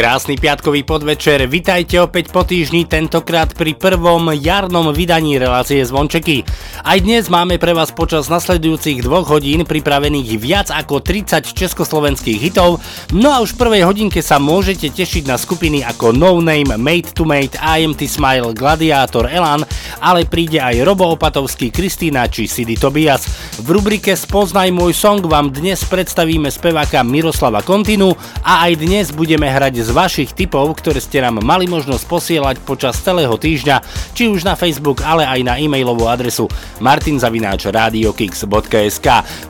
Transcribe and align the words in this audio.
Krásny 0.00 0.40
piatkový 0.40 0.80
podvečer, 0.88 1.44
vitajte 1.44 2.00
opäť 2.00 2.32
po 2.32 2.40
týždni, 2.40 2.88
tentokrát 2.88 3.52
pri 3.52 3.76
prvom 3.76 4.32
jarnom 4.32 4.96
vydaní 4.96 5.36
relácie 5.36 5.84
Zvončeky. 5.84 6.40
Aj 6.80 6.96
dnes 7.04 7.28
máme 7.28 7.60
pre 7.60 7.76
vás 7.76 7.92
počas 7.92 8.32
nasledujúcich 8.32 9.04
dvoch 9.04 9.28
hodín 9.28 9.68
pripravených 9.68 10.40
viac 10.40 10.72
ako 10.72 11.04
30 11.04 11.52
československých 11.52 12.40
hitov, 12.40 12.80
no 13.12 13.28
a 13.28 13.44
už 13.44 13.52
v 13.52 13.60
prvej 13.60 13.82
hodinke 13.84 14.24
sa 14.24 14.40
môžete 14.40 14.88
tešiť 14.88 15.28
na 15.28 15.36
skupiny 15.36 15.84
ako 15.84 16.16
No 16.16 16.40
Name, 16.40 16.80
Mate 16.80 17.12
to 17.12 17.28
Mate, 17.28 17.60
IMT 17.60 18.08
Smile, 18.08 18.56
Gladiator, 18.56 19.28
Elan, 19.28 19.68
ale 20.00 20.24
príde 20.24 20.64
aj 20.64 20.80
Robo 20.80 21.12
Opatovský, 21.12 21.68
Kristýna 21.68 22.24
či 22.32 22.48
Sidy 22.48 22.80
Tobias. 22.80 23.28
V 23.60 23.68
rubrike 23.68 24.16
Spoznaj 24.16 24.72
môj 24.72 24.96
song 24.96 25.20
vám 25.28 25.52
dnes 25.52 25.84
predstavíme 25.84 26.48
speváka 26.48 27.04
Miroslava 27.04 27.60
Kontinu 27.60 28.16
a 28.40 28.64
aj 28.64 28.80
dnes 28.80 29.12
budeme 29.12 29.44
hrať 29.44 29.84
z 29.84 29.89
vašich 29.90 30.30
tipov, 30.32 30.78
ktoré 30.78 31.02
ste 31.02 31.20
nám 31.20 31.42
mali 31.42 31.66
možnosť 31.66 32.06
posielať 32.06 32.62
počas 32.62 33.02
celého 33.02 33.34
týždňa, 33.34 33.82
či 34.14 34.30
už 34.30 34.46
na 34.46 34.54
Facebook, 34.54 35.02
ale 35.02 35.26
aj 35.26 35.42
na 35.42 35.58
e-mailovú 35.58 36.06
adresu 36.06 36.46
martinzavináčradiokix.sk 36.78 39.08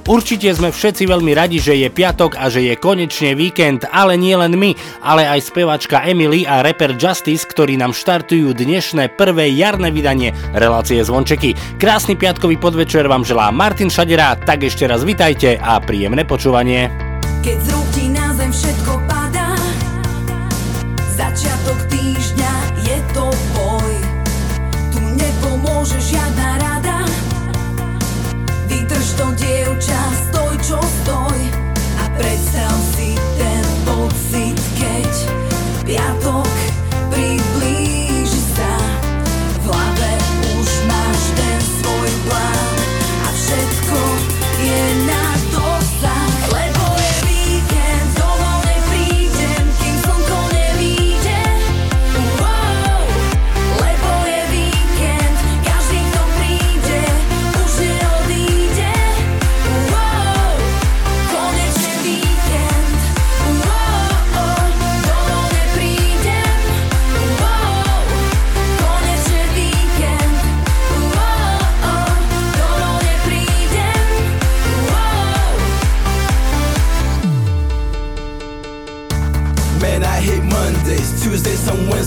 Určite 0.08 0.48
sme 0.56 0.72
všetci 0.72 1.04
veľmi 1.06 1.34
radi, 1.36 1.60
že 1.62 1.76
je 1.78 1.90
piatok 1.92 2.34
a 2.40 2.48
že 2.50 2.62
je 2.66 2.74
konečne 2.74 3.38
víkend, 3.38 3.86
ale 3.92 4.16
nie 4.18 4.34
len 4.34 4.56
my, 4.56 4.74
ale 5.04 5.28
aj 5.28 5.40
spevačka 5.52 6.02
Emily 6.02 6.48
a 6.48 6.62
rapper 6.66 6.96
Justice, 6.98 7.46
ktorí 7.46 7.78
nám 7.78 7.94
štartujú 7.94 8.50
dnešné 8.56 9.08
prvé 9.14 9.54
jarné 9.54 9.94
vydanie 9.94 10.34
relácie 10.56 10.98
Zvončeky. 11.04 11.54
Krásny 11.78 12.16
piatkový 12.18 12.58
podvečer 12.58 13.06
vám 13.06 13.22
želá 13.22 13.54
Martin 13.54 13.92
Šadera, 13.92 14.34
tak 14.34 14.66
ešte 14.66 14.88
raz 14.88 15.06
vitajte 15.06 15.60
a 15.60 15.78
príjemné 15.78 16.26
počúvanie. 16.26 16.90
Keď 17.40 17.56
z 17.56 17.68
rúk 17.72 17.88
ti 17.94 18.04
na 18.12 18.36
zem 18.36 18.52
všetko 18.52 18.92
padá 19.08 19.19
Začiatok 21.20 21.84
týždňa 21.92 22.80
je 22.80 22.96
to 23.12 23.28
boj. 23.52 23.92
Tu 24.88 25.04
nepomôže 25.20 26.00
žiadna 26.00 26.29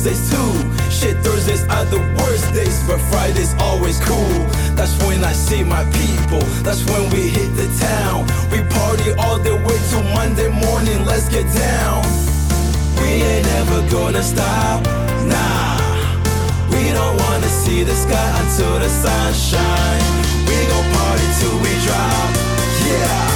Wednesdays 0.03 0.31
too. 0.31 0.91
Shit, 0.91 1.17
Thursdays 1.23 1.63
are 1.67 1.85
the 1.85 1.99
worst 2.19 2.53
days, 2.53 2.85
but 2.87 2.99
Friday's 3.09 3.53
always 3.59 3.99
cool. 4.01 4.39
That's 4.75 4.95
when 5.05 5.23
I 5.23 5.31
see 5.31 5.63
my 5.63 5.83
people, 5.91 6.41
that's 6.63 6.83
when 6.89 7.09
we 7.11 7.29
hit 7.29 7.55
the 7.55 7.67
town. 7.79 8.25
We 8.51 8.59
party 8.75 9.11
all 9.13 9.39
the 9.39 9.55
way 9.55 9.79
till 9.89 10.03
Monday 10.13 10.49
morning, 10.49 11.05
let's 11.05 11.29
get 11.29 11.45
down. 11.55 12.03
We 12.99 13.23
ain't 13.23 13.47
ever 13.47 13.79
gonna 13.89 14.23
stop, 14.23 14.83
nah. 15.23 15.79
We 16.69 16.91
don't 16.91 17.17
wanna 17.23 17.47
see 17.47 17.83
the 17.83 17.95
sky 17.95 18.29
until 18.41 18.79
the 18.79 18.89
sun 18.89 19.33
shine. 19.33 20.03
We 20.47 20.55
gon' 20.67 20.87
party 20.99 21.27
till 21.39 21.57
we 21.63 21.71
drop, 21.85 22.29
yeah. 22.87 23.32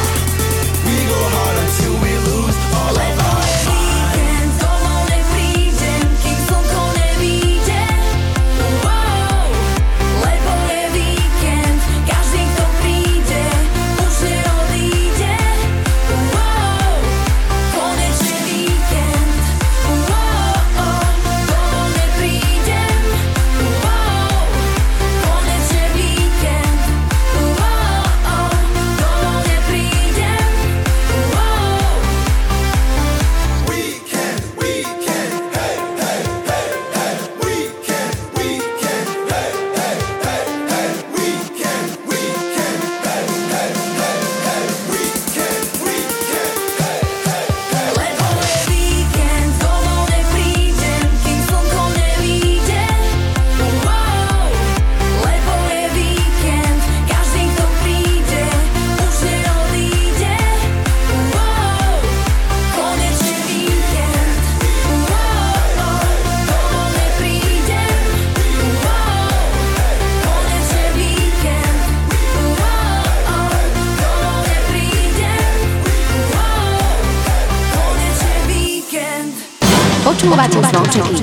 Počúvate 80.37 80.69
zvončeky. 80.69 81.15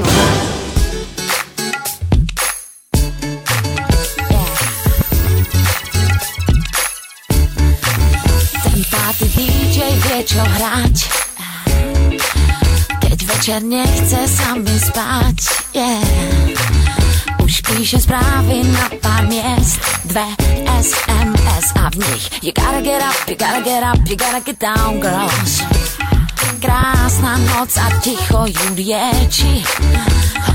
Ten 8.59 8.81
pátý 8.91 9.27
DJ 9.39 9.79
vie 10.03 10.19
čo 10.27 10.43
hrať 10.43 11.15
večer 13.45 13.61
nechce 13.63 14.25
sami 14.25 14.73
spať, 14.73 15.37
yeah. 15.77 16.01
Už 17.45 17.61
píše 17.61 18.01
zprávy 18.01 18.65
na 18.73 18.89
pár 19.05 19.29
miest, 19.29 19.77
dve 20.09 20.25
SMS 20.81 21.77
a 21.77 21.93
v 21.93 22.01
nich 22.09 22.25
You 22.41 22.57
gotta 22.57 22.81
get 22.81 23.05
up, 23.05 23.15
you 23.29 23.37
gotta 23.37 23.61
get 23.61 23.85
up, 23.85 24.01
you 24.09 24.17
gotta 24.17 24.41
get 24.41 24.57
down, 24.57 24.97
girls. 24.97 25.74
Krásna 26.65 27.37
noc 27.37 27.77
a 27.77 27.93
ticho 28.01 28.49
ju 28.49 28.65
lieči, 28.73 29.61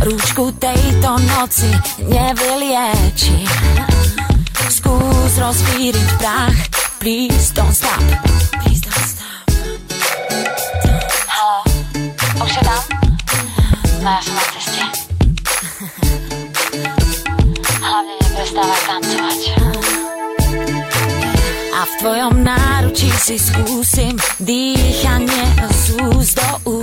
rúčku 0.01 0.50
tejto 0.57 1.21
noci 1.21 1.69
nevylieči. 2.09 3.45
Skús 4.73 5.38
rozvíriť 5.38 6.09
prach, 6.17 6.57
please 6.97 7.53
don't 7.53 7.69
stop, 7.69 8.01
please 8.57 8.81
don't 8.81 9.06
stop. 9.06 9.45
Halo, 11.29 11.61
už 12.41 12.51
je 12.57 12.63
tam? 12.65 12.83
No 14.01 14.09
ja 14.09 14.21
som 14.25 14.33
v 21.89 21.94
tvojom 22.06 22.33
náručí 22.45 23.09
si 23.18 23.36
skúsim 23.41 24.13
dýchanie 24.38 25.44
z 25.74 25.83
úst 26.13 26.38
do 26.38 26.50
úst. 26.77 26.78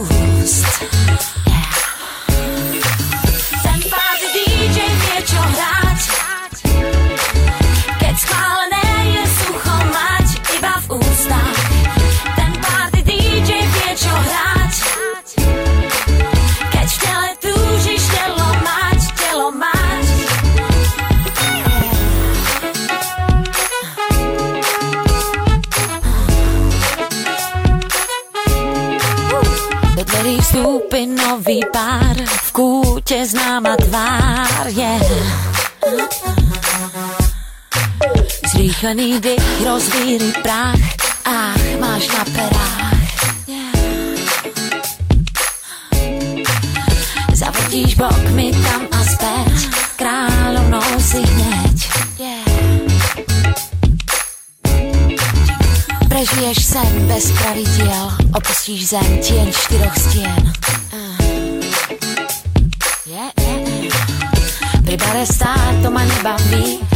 Zrýchlený 38.86 39.18
dých, 39.18 39.66
rozvíri 39.66 40.30
prach, 40.46 40.78
ach, 41.26 41.58
máš 41.82 42.06
na 42.06 42.22
perách. 42.22 43.10
Yeah. 43.50 43.74
Zavrtíš 47.34 47.98
bokmi 47.98 48.54
tam 48.54 48.86
a 48.94 49.00
späť, 49.02 49.74
kráľovnou 49.98 50.86
si 51.02 51.18
hneď. 51.18 51.76
Prežiješ 56.06 56.58
sen 56.62 56.94
bez 57.10 57.34
pravidiel, 57.42 58.06
opustíš 58.38 58.94
zem 58.94 59.10
tieň 59.18 59.50
štyroch 59.50 59.98
stien. 59.98 60.42
Pri 64.86 64.94
bare 64.94 65.26
stát 65.26 65.74
to 65.82 65.90
ma 65.90 66.06
nebaví, 66.06 66.86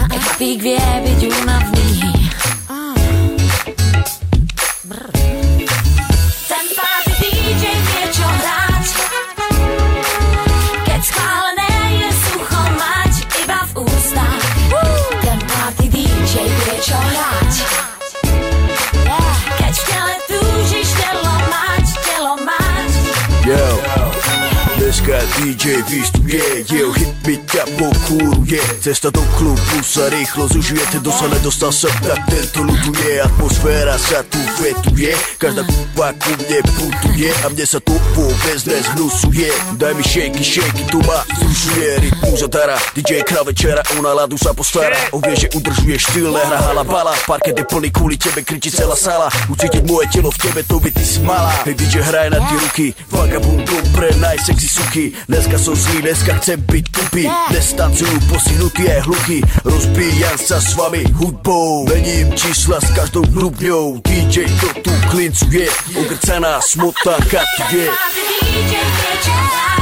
chlapík 0.41 0.65
vie 0.65 0.81
byť 0.81 1.20
Cesta 28.91 29.07
do 29.15 29.23
klubu 29.39 29.79
sa 29.87 30.11
rýchlo 30.11 30.51
zužuje, 30.51 30.83
ten 30.91 30.99
kto 30.99 31.15
sa 31.15 31.31
nedostal 31.31 31.71
sem, 31.71 31.95
tak 32.03 32.27
tento 32.27 32.67
ľuduje 32.67 33.23
Atmosféra 33.23 33.95
sa 33.95 34.19
tu 34.27 34.43
vetuje, 34.59 35.15
každá 35.39 35.63
kupa 35.63 36.11
ku 36.19 36.35
mne 36.35 36.59
putuje. 36.75 37.31
A 37.47 37.55
mne 37.55 37.63
sa 37.71 37.79
tu 37.79 37.95
vôbec 38.19 38.59
nezhnusuje. 38.67 39.47
Daj 39.79 39.95
mi 39.95 40.03
shaky, 40.03 40.43
shaky, 40.43 40.83
tu 40.91 40.99
ma 41.07 41.23
zrušuje 41.39 42.03
Rytmu 42.03 42.35
zadara, 42.35 42.83
DJ 42.99 43.23
král 43.23 43.47
večera, 43.47 43.79
o 43.95 44.03
náladu 44.03 44.35
sa 44.35 44.51
postará. 44.59 44.99
On 45.15 45.23
vie, 45.23 45.39
že 45.39 45.55
udržuje 45.55 45.95
štýl, 45.95 46.35
nehra 46.35 46.59
halabala 46.59 47.15
Parket 47.31 47.63
je 47.63 47.65
plný 47.71 47.95
kvôli 47.95 48.19
tebe, 48.19 48.43
kričí 48.43 48.75
celá 48.75 48.99
sala. 48.99 49.31
Ucítiť 49.47 49.87
moje 49.87 50.11
telo 50.11 50.35
v 50.35 50.39
tebe, 50.51 50.67
to 50.67 50.83
by 50.83 50.91
ty 50.91 51.07
si 51.07 51.23
mala. 51.23 51.55
Hej 51.63 51.79
DJ, 51.79 52.03
hraj 52.11 52.35
na 52.35 52.43
tie 52.43 52.59
ruky, 52.59 52.87
vagabundom 53.07 53.87
pre 53.95 54.11
najsexy 54.19 54.67
suky. 54.67 55.05
Dneska 55.31 55.63
som 55.63 55.79
zlý, 55.79 56.11
dneska 56.11 56.43
chcem 56.43 56.59
byť 56.59 56.85
tupý. 56.91 57.31
Dnes 57.55 57.71
tancujú 57.79 58.19
postihnutý 58.27 58.80
aj 58.89 59.01
hluchý 59.05 59.39
Rozbíjam 59.65 60.37
sa 60.41 60.57
s 60.63 60.73
vami 60.79 61.05
hudbou. 61.19 61.85
Mením 61.89 62.33
čísla 62.33 62.81
s 62.81 62.89
každou 62.97 63.27
hrubňou. 63.35 64.01
DJ 64.07 64.47
to 64.61 64.69
tu 64.81 64.93
klincuje 65.11 65.67
Ogrcaná 65.99 66.61
smutná 66.63 67.17
katuje 67.29 67.91
Party 67.91 68.23
DJ 68.41 69.80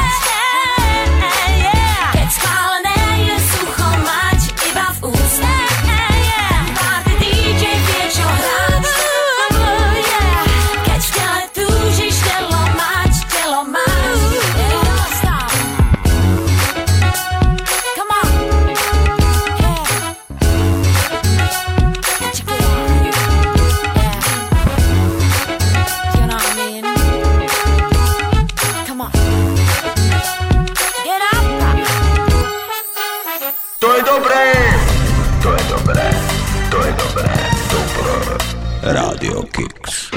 Radio 38.93 39.43
Kicks 39.53 40.08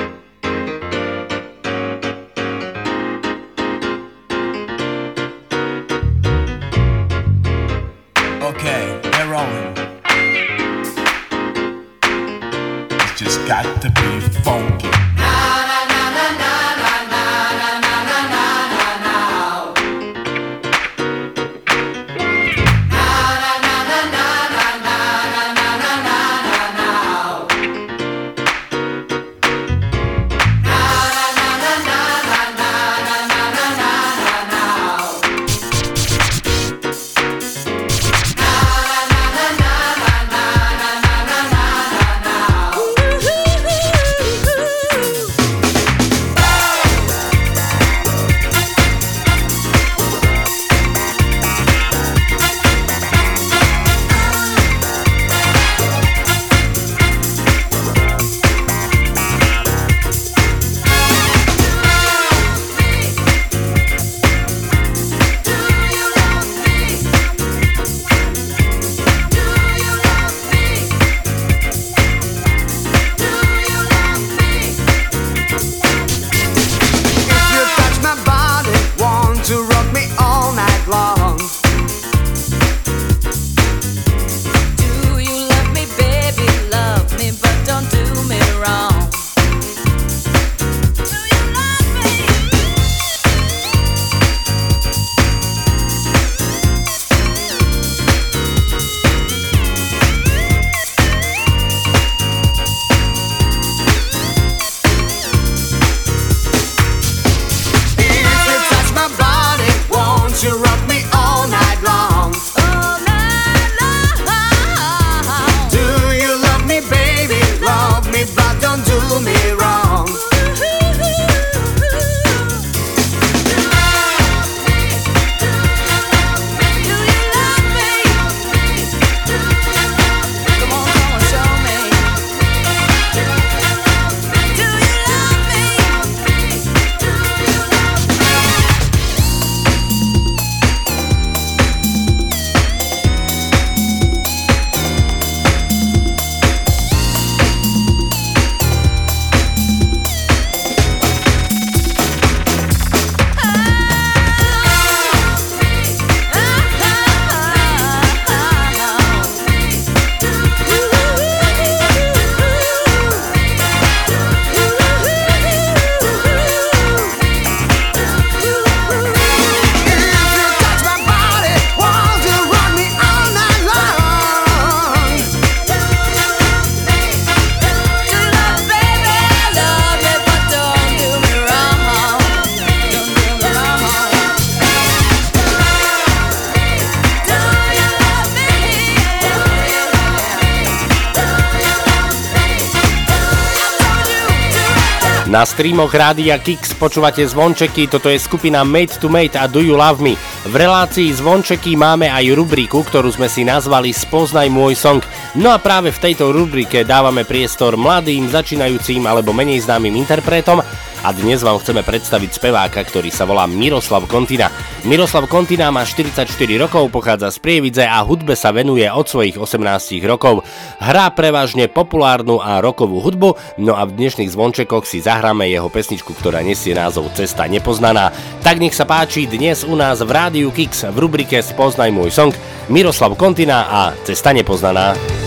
Na 195.31 195.47
streamoch 195.47 195.95
Rádia 195.95 196.35
Kix 196.43 196.75
počúvate 196.75 197.23
zvončeky, 197.23 197.87
toto 197.87 198.11
je 198.11 198.19
skupina 198.19 198.67
Made 198.67 198.99
to 198.99 199.07
Mate 199.07 199.39
a 199.39 199.47
Do 199.47 199.63
You 199.63 199.79
Love 199.79 200.03
Me. 200.03 200.19
V 200.43 200.51
relácii 200.51 201.07
zvončeky 201.07 201.79
máme 201.79 202.11
aj 202.11 202.35
rubriku, 202.35 202.83
ktorú 202.83 203.07
sme 203.15 203.31
si 203.31 203.47
nazvali 203.47 203.95
Spoznaj 203.95 204.51
môj 204.51 204.75
song. 204.75 204.99
No 205.39 205.55
a 205.55 205.63
práve 205.63 205.95
v 205.95 206.03
tejto 206.03 206.35
rubrike 206.35 206.83
dávame 206.83 207.23
priestor 207.23 207.79
mladým, 207.79 208.27
začínajúcim 208.27 209.07
alebo 209.07 209.31
menej 209.31 209.63
známym 209.63 209.95
interpretom 210.03 210.59
a 211.01 211.09
dnes 211.09 211.41
vám 211.41 211.57
chceme 211.57 211.81
predstaviť 211.81 212.29
speváka, 212.37 212.77
ktorý 212.85 213.09
sa 213.09 213.25
volá 213.25 213.49
Miroslav 213.49 214.05
Kontina. 214.05 214.53
Miroslav 214.85 215.25
Kontina 215.25 215.73
má 215.73 215.81
44 215.81 216.29
rokov, 216.61 216.93
pochádza 216.93 217.33
z 217.33 217.41
Prievidze 217.41 217.85
a 217.89 218.05
hudbe 218.05 218.37
sa 218.37 218.53
venuje 218.53 218.85
od 218.85 219.09
svojich 219.09 219.37
18 219.37 219.97
rokov. 220.05 220.45
Hrá 220.77 221.09
prevažne 221.09 221.65
populárnu 221.65 222.37
a 222.37 222.61
rokovú 222.61 223.01
hudbu, 223.01 223.57
no 223.57 223.73
a 223.73 223.89
v 223.89 223.97
dnešných 223.97 224.29
zvončekoch 224.29 224.85
si 224.85 225.01
zahráme 225.01 225.49
jeho 225.49 225.73
pesničku, 225.73 226.13
ktorá 226.13 226.45
nesie 226.45 226.77
názov 226.77 227.09
Cesta 227.17 227.49
nepoznaná. 227.49 228.13
Tak 228.45 228.61
nech 228.61 228.77
sa 228.77 228.85
páči 228.85 229.25
dnes 229.25 229.65
u 229.65 229.73
nás 229.73 230.05
v 230.05 230.11
Rádiu 230.13 230.53
Kix 230.53 230.85
v 230.85 230.97
rubrike 231.01 231.41
Spoznaj 231.41 231.89
môj 231.89 232.13
song 232.13 232.33
Miroslav 232.69 233.17
Kontina 233.17 233.65
a 233.65 233.81
Cesta 234.05 234.29
nepoznaná. 234.33 235.20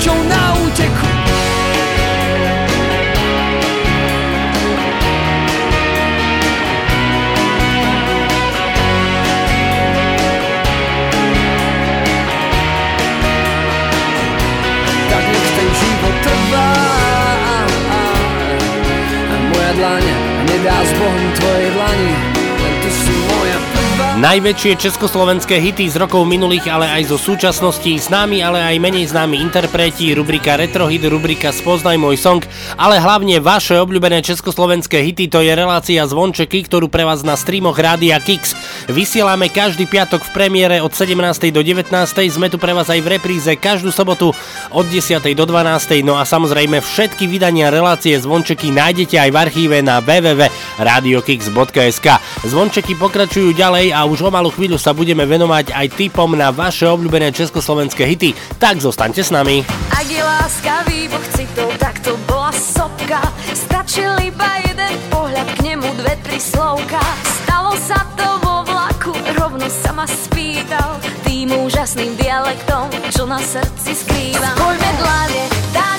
Smrťou 0.00 0.16
na 0.32 0.44
úteku. 0.64 1.08
Tak 15.12 15.24
nech 15.28 15.50
ten 15.52 15.68
život 15.68 16.16
trvá. 16.24 16.72
A 19.28 19.36
moja 19.52 19.72
dlaň 19.76 20.04
nedá 20.48 20.80
s 20.80 20.90
Bohom 20.96 21.24
tvojej 21.36 21.68
dlani 21.76 22.39
Najväčšie 24.20 24.76
československé 24.76 25.64
hity 25.64 25.88
z 25.88 25.96
rokov 25.96 26.28
minulých, 26.28 26.68
ale 26.68 26.92
aj 26.92 27.08
zo 27.08 27.16
súčasnosti, 27.16 27.88
známi, 27.88 28.44
ale 28.44 28.60
aj 28.60 28.76
menej 28.76 29.08
známi 29.08 29.40
interpreti, 29.40 30.12
rubrika 30.12 30.60
Retrohit, 30.60 31.00
rubrika 31.08 31.48
Spoznaj 31.48 31.96
môj 31.96 32.20
song, 32.20 32.44
ale 32.76 33.00
hlavne 33.00 33.40
vaše 33.40 33.80
obľúbené 33.80 34.20
československé 34.20 35.00
hity, 35.00 35.32
to 35.32 35.40
je 35.40 35.56
relácia 35.56 36.04
Zvončeky, 36.04 36.68
ktorú 36.68 36.92
pre 36.92 37.08
vás 37.08 37.24
na 37.24 37.32
streamoch 37.32 37.80
Rádia 37.80 38.20
Kix 38.20 38.52
vysielame 38.92 39.48
každý 39.48 39.88
piatok 39.88 40.20
v 40.28 40.36
premiére 40.36 40.84
od 40.84 40.92
17. 40.92 41.16
do 41.48 41.64
19. 41.64 41.88
Sme 42.28 42.52
tu 42.52 42.60
pre 42.60 42.76
vás 42.76 42.92
aj 42.92 43.00
v 43.00 43.16
repríze 43.16 43.56
každú 43.56 43.88
sobotu 43.88 44.36
od 44.68 44.84
10. 44.84 45.16
do 45.32 45.48
12. 45.48 46.04
No 46.04 46.20
a 46.20 46.28
samozrejme 46.28 46.84
všetky 46.84 47.24
vydania 47.24 47.72
relácie 47.72 48.20
Zvončeky 48.20 48.68
nájdete 48.68 49.16
aj 49.16 49.30
v 49.32 49.36
archíve 49.48 49.80
na 49.80 50.04
www.radiokix.sk. 50.04 52.08
Zvončeky 52.44 53.00
pokračujú 53.00 53.56
ďalej 53.56 53.96
a 53.96 54.09
už 54.10 54.26
o 54.26 54.30
malú 54.34 54.50
chvíľu 54.50 54.74
sa 54.74 54.90
budeme 54.90 55.22
venovať 55.22 55.70
aj 55.70 55.86
tipom 55.94 56.34
na 56.34 56.50
vaše 56.50 56.82
obľúbené 56.90 57.30
československé 57.30 58.02
hity. 58.02 58.34
Tak 58.58 58.82
zostaňte 58.82 59.22
s 59.22 59.30
nami. 59.30 59.62
Ak 59.94 60.06
je 60.10 60.18
láska 60.18 60.82
výbuch 60.90 61.22
citov, 61.38 61.70
tak 61.78 62.02
to 62.02 62.18
bola 62.26 62.50
sopka 62.50 63.22
Stačil 63.54 64.10
iba 64.18 64.50
jeden 64.66 64.94
pohľad, 65.14 65.46
k 65.54 65.58
nemu 65.62 65.88
dve, 66.02 66.18
tri 66.26 66.42
slovka 66.42 66.98
Stalo 67.46 67.78
sa 67.78 68.02
to 68.18 68.26
vo 68.42 68.66
vlaku, 68.66 69.14
rovno 69.38 69.70
sa 69.70 69.94
ma 69.94 70.06
spýtal 70.10 70.98
Tým 71.22 71.54
úžasným 71.54 72.18
dialektom, 72.18 72.90
čo 73.14 73.30
na 73.30 73.38
srdci 73.38 73.94
skrývam 73.94 74.56
Poďme 74.58 74.90
dlane, 74.98 75.42
dane, 75.70 75.89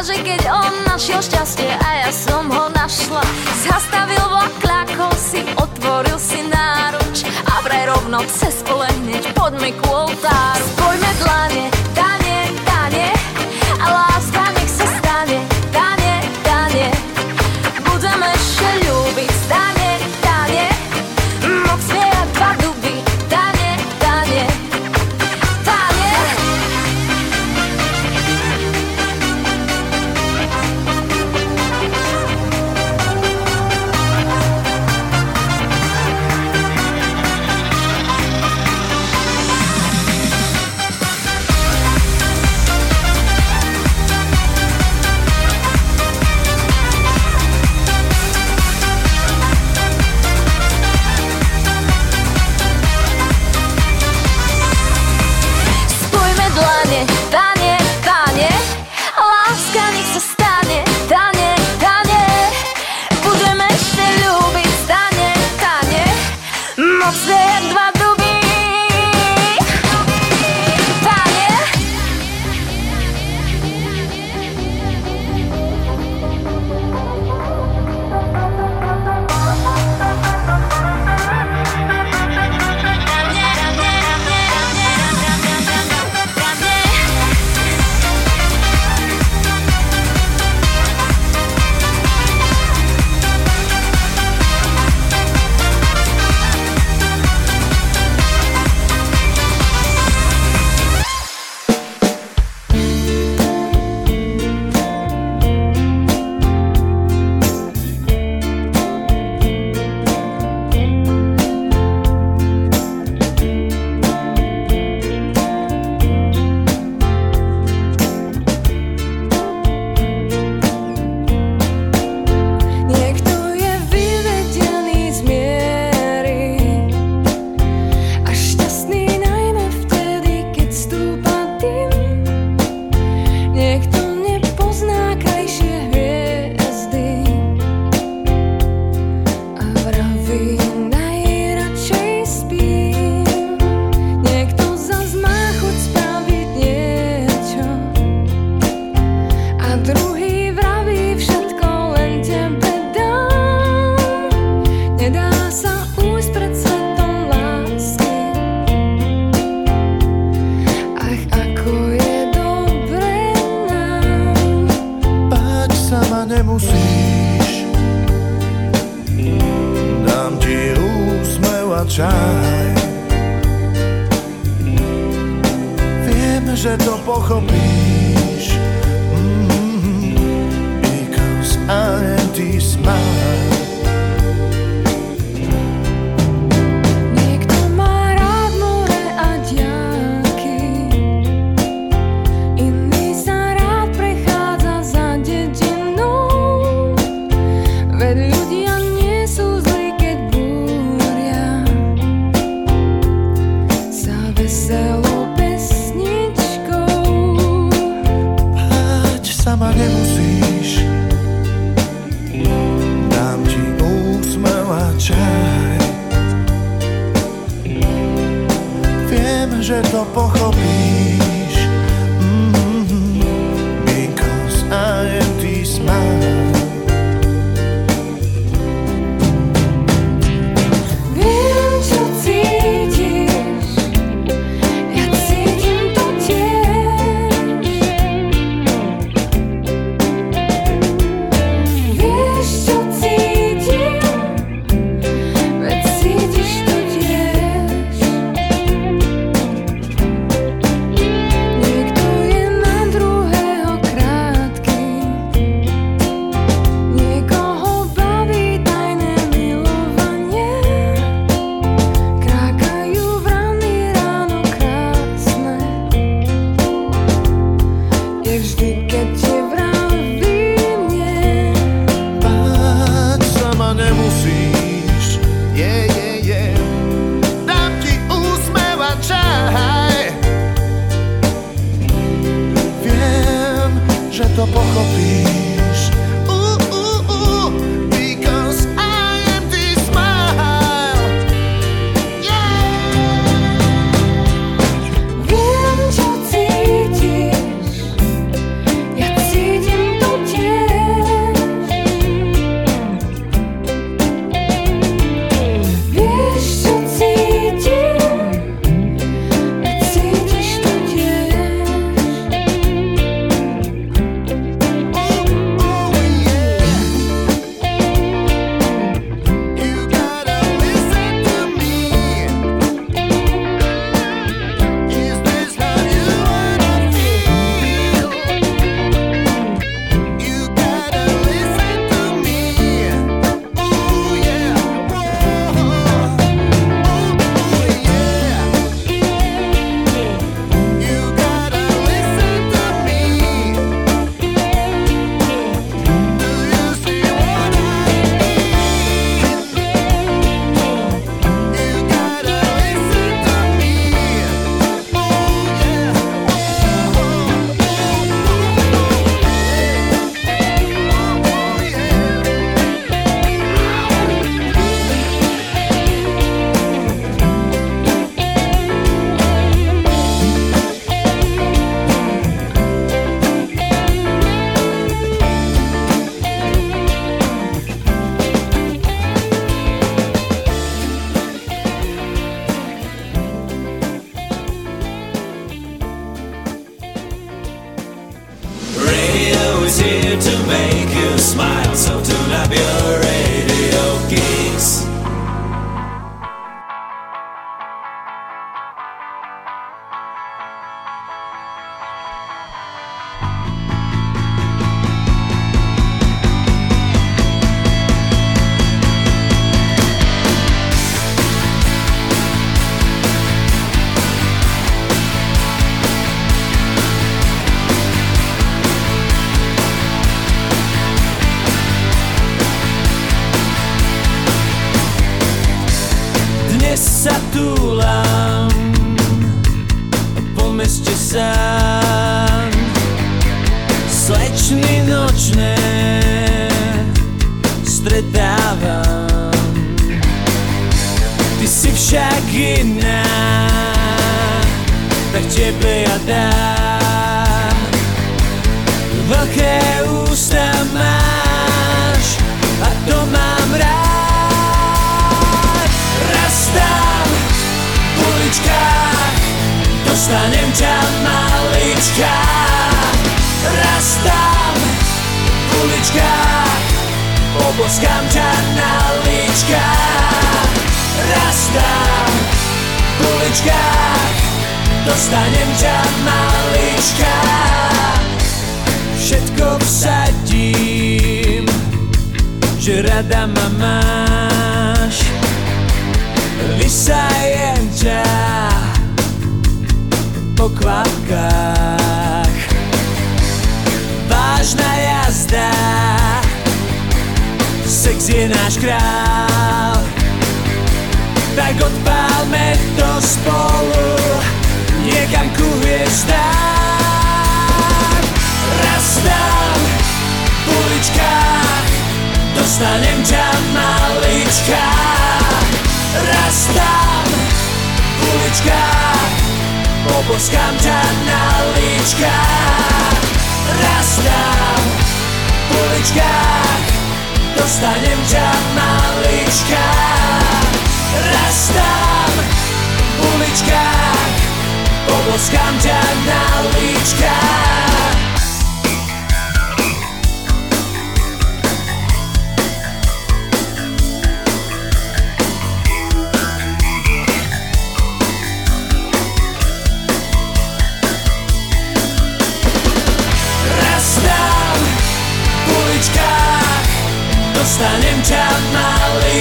Že 0.00 0.24
keď 0.24 0.48
on 0.48 0.72
našiel 0.88 1.20
šťastie 1.20 1.76
a 1.76 1.88
ja 2.00 2.08
som 2.08 2.48
ho 2.48 2.72
našla 2.72 3.20
Zastavil 3.60 4.24
vlak, 4.32 4.48
kľakol 4.56 5.12
si, 5.12 5.44
otvoril 5.60 6.16
si 6.16 6.40
náruč 6.48 7.28
A 7.28 7.60
vraj 7.60 7.84
rovno 7.84 8.24
cez 8.32 8.64
pole 8.64 8.88
hneď 8.88 9.28
poďme 9.36 9.76
ku 9.76 10.08
oltáru. 10.08 10.64
Spojme 10.72 11.10
dlane, 11.20 11.64
dane, 11.92 12.38
dane 12.64 13.12
A 13.76 14.09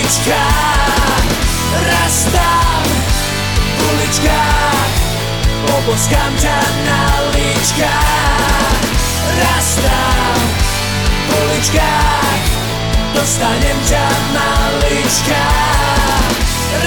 malička 0.10 0.42
Raz 1.86 2.26
tam 2.34 2.84
v 3.78 3.80
uličkách 3.94 4.94
Poboskám 5.70 6.34
ťa 6.42 6.58
na 6.86 7.02
líčkach 7.38 8.82
Raz 9.38 9.70
tam 9.78 10.40
v 11.06 11.30
uličkách 11.46 12.42
Dostanem 13.14 13.78
ťa 13.86 14.06
malička 14.34 15.46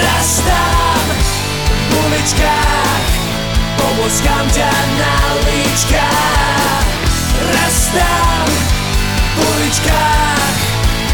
Raz 0.03 0.43
tam 0.43 1.05
v 1.63 1.91
uličkách 1.95 3.07
Poboskám 3.79 4.47
ťa 4.51 4.71
na 4.99 5.15
líčkach 5.47 6.87
Raz 7.55 7.79
tam 7.95 8.47
v 8.51 9.39
uličkách 9.47 10.72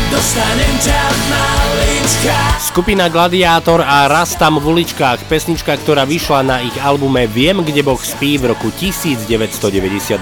Dostanem 0.08 0.72
ťa 0.80 1.00
malička 1.28 2.36
Skupina 2.64 3.12
Gladiátor 3.12 3.84
a 3.84 4.08
Raz 4.08 4.40
v 4.40 4.64
uličkách, 4.64 5.28
pesnička, 5.28 5.76
ktorá 5.76 6.08
vyšla 6.08 6.40
na 6.48 6.64
ich 6.64 6.72
albume 6.80 7.28
Viem, 7.28 7.60
kde 7.60 7.84
Boh 7.84 8.00
spí 8.00 8.40
v 8.40 8.56
roku 8.56 8.72
1999. 8.72 10.16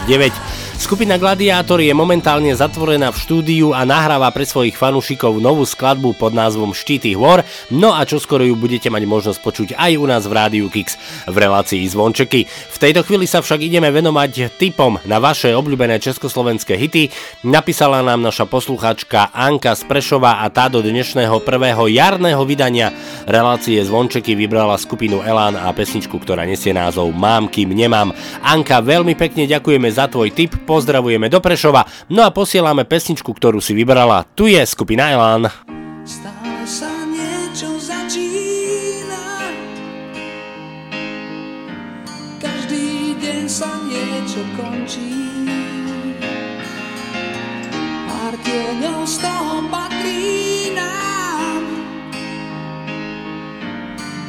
Skupina 0.76 1.16
Gladiátor 1.22 1.78
je 1.78 1.95
momentálne 1.95 2.51
zatvorená 2.51 3.14
v 3.14 3.20
štúdiu 3.22 3.70
a 3.70 3.87
nahráva 3.87 4.26
pre 4.34 4.43
svojich 4.43 4.74
fanúšikov 4.74 5.39
novú 5.39 5.62
skladbu 5.62 6.18
pod 6.18 6.34
názvom 6.34 6.74
Štíty 6.74 7.14
hôr, 7.14 7.47
no 7.70 7.95
a 7.95 8.03
čoskoro 8.03 8.43
ju 8.43 8.59
budete 8.59 8.91
mať 8.91 9.07
možnosť 9.07 9.39
počuť 9.39 9.68
aj 9.78 9.93
u 9.95 10.05
nás 10.11 10.26
v 10.26 10.34
Rádiu 10.34 10.66
Kix 10.66 10.99
v 11.30 11.37
relácii 11.39 11.87
Zvončeky. 11.87 12.51
V 12.51 12.76
tejto 12.82 13.07
chvíli 13.07 13.30
sa 13.30 13.39
však 13.39 13.62
ideme 13.62 13.95
venovať 13.95 14.59
typom 14.59 14.99
na 15.07 15.22
vaše 15.22 15.55
obľúbené 15.55 16.03
československé 16.03 16.74
hity. 16.74 17.14
Napísala 17.47 18.03
nám 18.03 18.18
naša 18.20 18.51
poslucháčka 18.51 19.30
Anka 19.30 19.76
z 19.77 19.85
Prešova 19.85 20.41
a 20.41 20.49
tá 20.49 20.72
do 20.72 20.81
dnešného 20.81 21.45
prvého 21.45 21.85
jarného 21.93 22.41
vydania 22.49 22.89
relácie 23.29 23.77
Zvončeky 23.85 24.33
vybrala 24.33 24.81
skupinu 24.81 25.20
Elán 25.20 25.53
a 25.61 25.68
pesničku, 25.77 26.16
ktorá 26.16 26.49
nesie 26.49 26.72
názov 26.72 27.12
Mám, 27.12 27.53
kým 27.53 27.77
nemám. 27.77 28.16
Anka, 28.41 28.81
veľmi 28.81 29.12
pekne 29.12 29.45
ďakujeme 29.45 29.93
za 29.93 30.09
tvoj 30.09 30.33
tip, 30.33 30.57
pozdravujeme 30.64 31.29
do 31.29 31.45
Prešova, 31.45 31.85
no 32.09 32.24
a 32.24 32.33
posielame 32.33 32.89
pesničku, 32.89 33.29
ktorú 33.29 33.61
si 33.61 33.77
vybrala. 33.77 34.24
Tu 34.33 34.57
je 34.57 34.64
skupina 34.64 35.12
Elán. 35.12 35.53
Stále 36.09 36.45
Tieňov 48.77 49.09
z 49.09 49.16
toho 49.24 49.72
patrí 49.72 50.68
nám. 50.77 51.64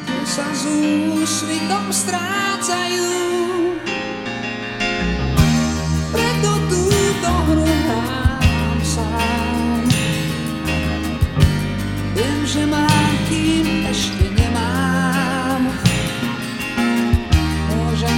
Tie 0.07 0.23
sa 0.23 0.47
s 0.55 0.63
úsvitom 1.19 1.91
strácajú. 1.91 3.11
Preto 6.15 6.51
túto 6.71 7.31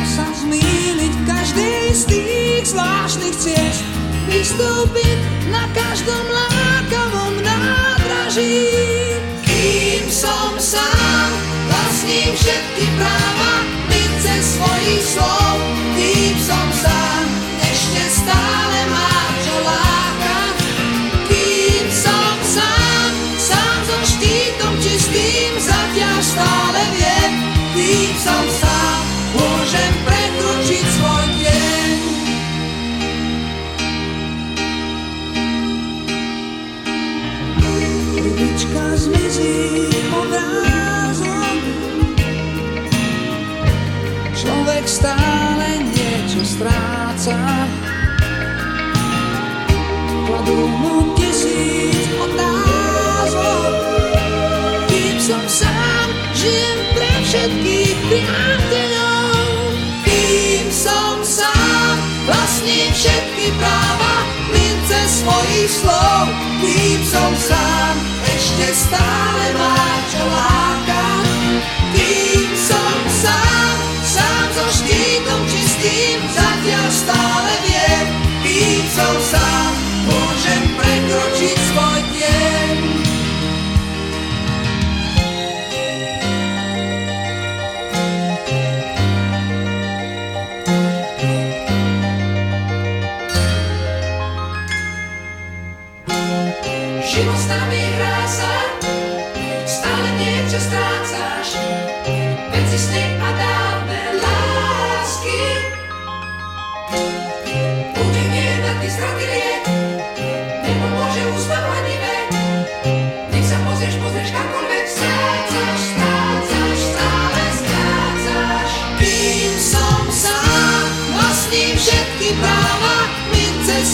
sa 0.05 0.29
zmýliť 0.45 1.09
v 1.09 1.23
každej 1.25 1.81
z 1.89 2.03
tých 2.05 2.63
zvláštnych 2.69 3.33
ciest 3.33 4.08
Vystúpiť 4.27 5.19
na 5.53 5.63
každom 5.71 6.25
lákavom 6.27 7.39
nádraží. 7.39 8.67
Kým 9.45 10.03
som 10.11 10.57
sám, 10.59 11.29
vlastním 11.69 12.35
všetky 12.35 12.85
práva 12.99 13.53
Mince 13.87 14.35
svojich 14.43 15.03
slov, 15.05 15.58
stále 44.99 45.79
niečo 45.95 46.43
stráca 46.43 47.39
Kladú 50.27 50.59
mu 50.67 51.15
tisíc 51.15 52.05
otázok. 52.19 53.73
Kým 54.91 55.15
som 55.17 55.43
sám, 55.47 56.07
žijem 56.37 56.79
pre 56.93 57.11
všetkých 57.25 57.97
priateľov. 58.11 59.33
Kým 60.05 60.67
som 60.69 61.17
sám, 61.25 61.95
vlastním 62.29 62.93
všetky 62.93 63.55
práva 63.57 64.15
Mince 64.53 65.01
svojich 65.23 65.71
slov. 65.81 66.23
Kým 66.61 66.99
som 67.07 67.31
sám, 67.39 67.95
ešte 68.37 68.67
stále 68.75 69.45
má 69.57 69.81
čo 70.13 70.21
lákať 70.29 70.88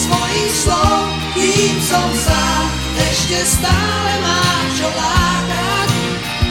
svojich 0.06 0.52
slov. 0.52 1.02
Kým 1.36 1.76
som 1.80 2.08
sám, 2.14 2.64
ešte 3.10 3.38
stále 3.44 4.12
máš 4.22 4.68
čo 4.76 4.88
lákať. 4.88 5.88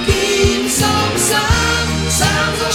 Kým 0.05 0.61
som 0.69 1.09
sám, 1.17 1.85
sám 2.09 2.49
so 2.59 2.69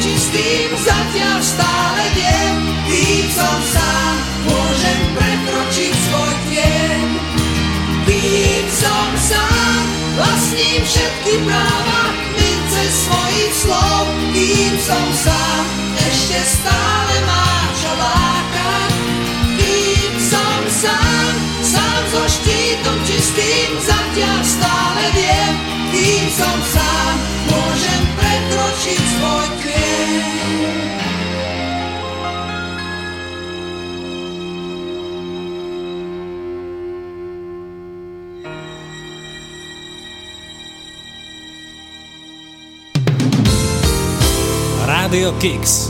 čistým, 0.00 0.68
zatiaľ 0.76 1.38
stále 1.40 2.04
viem. 2.16 2.54
Kým 2.86 3.26
som 3.32 3.58
sám, 3.72 4.16
všetky 10.96 11.34
práva, 11.44 12.00
mince 12.32 12.84
svojich 12.88 13.52
slov. 13.52 14.04
Kým 14.32 14.74
som 14.80 15.06
sám, 15.12 15.64
ešte 16.00 16.40
stále 16.40 17.14
má 17.28 17.48
čo 17.76 17.90
lákať. 17.92 18.92
Kým 19.60 20.12
som 20.16 20.60
sám, 20.72 21.32
sám 21.60 22.02
so 22.08 22.22
štítom 22.24 22.98
čistým, 23.04 23.70
zatiaľ 23.84 24.40
stále 24.40 25.04
viem. 25.12 25.54
Kým 25.92 26.24
som 26.32 26.58
sám, 26.64 27.14
môžem 27.52 28.02
prekročiť 28.16 29.00
svoj 29.20 29.46
tieň. 29.60 29.65
Radio 45.16 45.32
Kicks. 45.40 45.88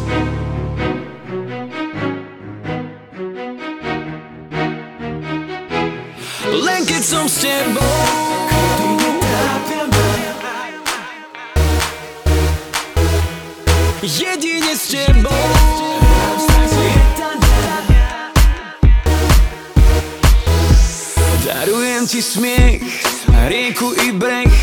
Len 6.47 6.87
keď 6.87 7.03
som 7.03 7.27
s 7.27 7.43
tebou. 7.43 7.99
Jedine 14.07 14.79
s 14.79 14.95
tebou. 14.95 15.47
Darujem 21.43 22.07
ti 22.07 22.23
smiech, 22.23 22.87
rieku 23.51 23.91
i 24.07 24.15
breh 24.15 24.55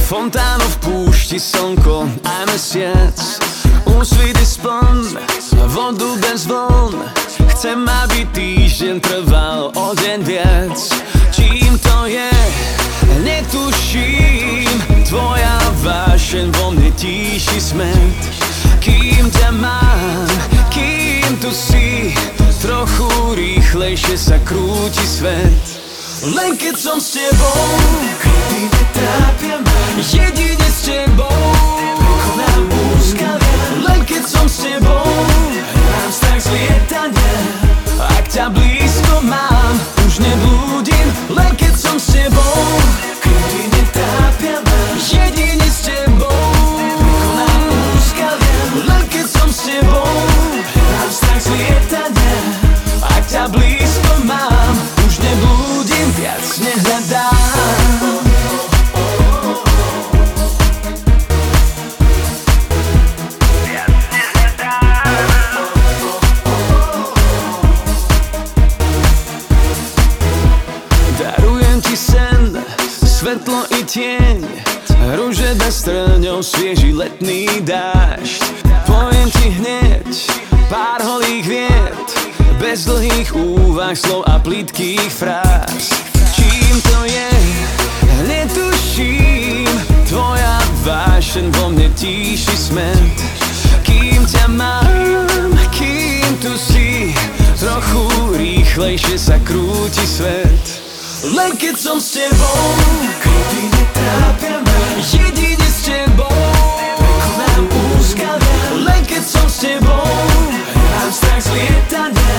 Fontánu 0.00 0.64
v 0.64 0.76
púšti, 0.88 1.36
slnko 1.36 2.08
a 2.24 2.48
mesiac 2.48 3.49
Úsvity 3.84 4.46
spln, 4.46 5.16
vodu 5.66 6.16
bez 6.20 6.46
vln. 6.46 7.04
Chcem, 7.54 7.88
aby 7.88 8.26
týždeň 8.32 9.00
trval 9.00 9.72
o 9.76 9.86
deň 9.94 10.18
viac. 10.24 10.78
Čím 11.32 11.78
to 11.78 12.08
je, 12.08 12.32
netuším. 13.24 14.68
Tvoja 15.08 15.58
vášeň 15.84 16.46
vo 16.60 16.76
mne 16.76 16.90
tíši 16.96 17.58
smet. 17.60 18.20
Kým 18.80 19.28
ťa 19.28 19.50
mám, 19.60 20.28
kým 20.72 21.36
tu 21.40 21.52
si 21.52 22.16
Trochu 22.60 23.08
rýchlejšie 23.40 24.20
sa 24.20 24.36
krúti 24.44 25.00
svet. 25.00 25.64
Len 26.28 26.52
keď 26.60 26.76
som 26.76 27.00
s 27.00 27.16
tebou 27.16 27.72
Kedy 28.20 28.68
netrápia 28.68 29.56
ma. 29.64 29.80
Jedine 29.96 30.68
s 30.68 30.84
tebou 30.84 31.32
Prekonám 31.96 32.68
úskalia 32.68 33.30
Len 33.30 33.39
keď 34.10 34.24
som 34.26 34.46
s 34.50 34.66
tebou. 34.66 35.06
Hrám 35.70 36.10
strach 36.10 36.42
z 36.42 36.48
lietania 36.50 37.34
Ak 38.18 38.26
ťa 38.26 38.50
blízko 38.50 39.22
mám. 39.22 39.74
Už 40.02 40.18
neblúdim 40.18 41.08
Len 41.30 41.52
keď 41.54 41.74
som 41.78 41.94
s 41.94 42.10
tebou. 42.10 42.58
Kedy 43.22 43.70
netrápia 43.70 44.58
ma 44.66 44.80
Jedine 44.98 45.68
s 45.70 45.86
tebou. 45.86 46.42
Prekonám 46.90 47.62
úskalia 47.94 48.58
Len 48.90 49.04
keď 49.06 49.26
som 49.30 49.48
s 49.48 49.60
tebou. 49.70 50.10
Hrám 50.74 51.10
strach 51.14 51.42
z 51.46 51.48
lietania 51.54 52.34
Ak 53.06 53.22
ťa 53.30 53.46
blízko 53.46 54.09
tieň. 73.90 74.38
Rúže 75.18 75.58
bez 75.58 75.82
trňov, 75.82 76.46
svieži 76.46 76.94
letný 76.94 77.50
dážď. 77.66 78.42
Poviem 78.86 79.28
ti 79.34 79.50
hneď 79.58 80.10
pár 80.70 81.02
holých 81.02 81.46
viet 81.46 82.08
Bez 82.62 82.86
dlhých 82.86 83.34
úvah, 83.34 83.96
slov 83.98 84.22
a 84.30 84.38
plitkých 84.38 85.10
fráz. 85.10 85.90
Čím 86.38 86.74
to 86.86 86.98
je, 87.10 87.30
netuším. 88.30 89.66
Tvoja 90.06 90.58
vášeň 90.86 91.46
vo 91.54 91.70
mne 91.70 91.86
tíši 91.94 92.56
smet 92.58 93.18
Kým 93.86 94.26
ťa 94.26 94.46
mám, 94.50 95.54
kým 95.70 96.26
tu 96.42 96.50
si 96.58 97.14
Trochu 97.54 98.34
rýchlejšie 98.34 99.14
sa 99.14 99.38
krúti 99.46 100.02
svet 100.02 100.79
len 101.24 101.52
keď 101.52 101.76
som 101.76 102.00
s 102.00 102.16
tebou 102.16 102.64
Kedy 103.20 103.68
netrápia 103.68 104.56
ma 104.64 104.78
Jedine 105.04 105.68
s 105.68 105.84
tebou 105.84 106.32
Prekonám 106.96 107.64
úskalia 108.00 108.56
Len 108.80 109.02
keď 109.04 109.24
som 109.24 109.44
s 109.44 109.60
tebou 109.60 110.08
Hrám 110.64 111.10
strach 111.12 111.44
z 111.44 111.48
lietania. 111.52 112.36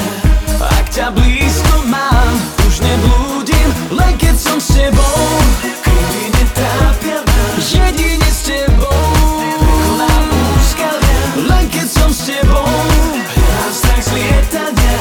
Ak 0.61 0.89
ťa 0.89 1.13
blízko 1.13 1.85
mám 1.85 2.33
Už 2.65 2.81
neblúdim. 2.81 3.69
Len 3.93 4.13
keď 4.17 4.35
som 4.41 4.57
s 4.57 4.73
tebou 4.73 5.21
Kedy 5.61 6.23
netrápia 6.41 7.21
ma 7.21 7.41
Jedine 7.61 8.29
s 8.33 8.49
tebou 8.49 9.05
Prekonám 9.37 10.25
úskalia 10.57 11.21
Len 11.37 11.65
keď 11.69 11.87
som 11.87 12.09
s 12.09 12.33
tebou 12.33 12.65
Hrám 12.65 13.71
strach 13.77 14.01
z 14.01 14.09
lietania. 14.17 14.97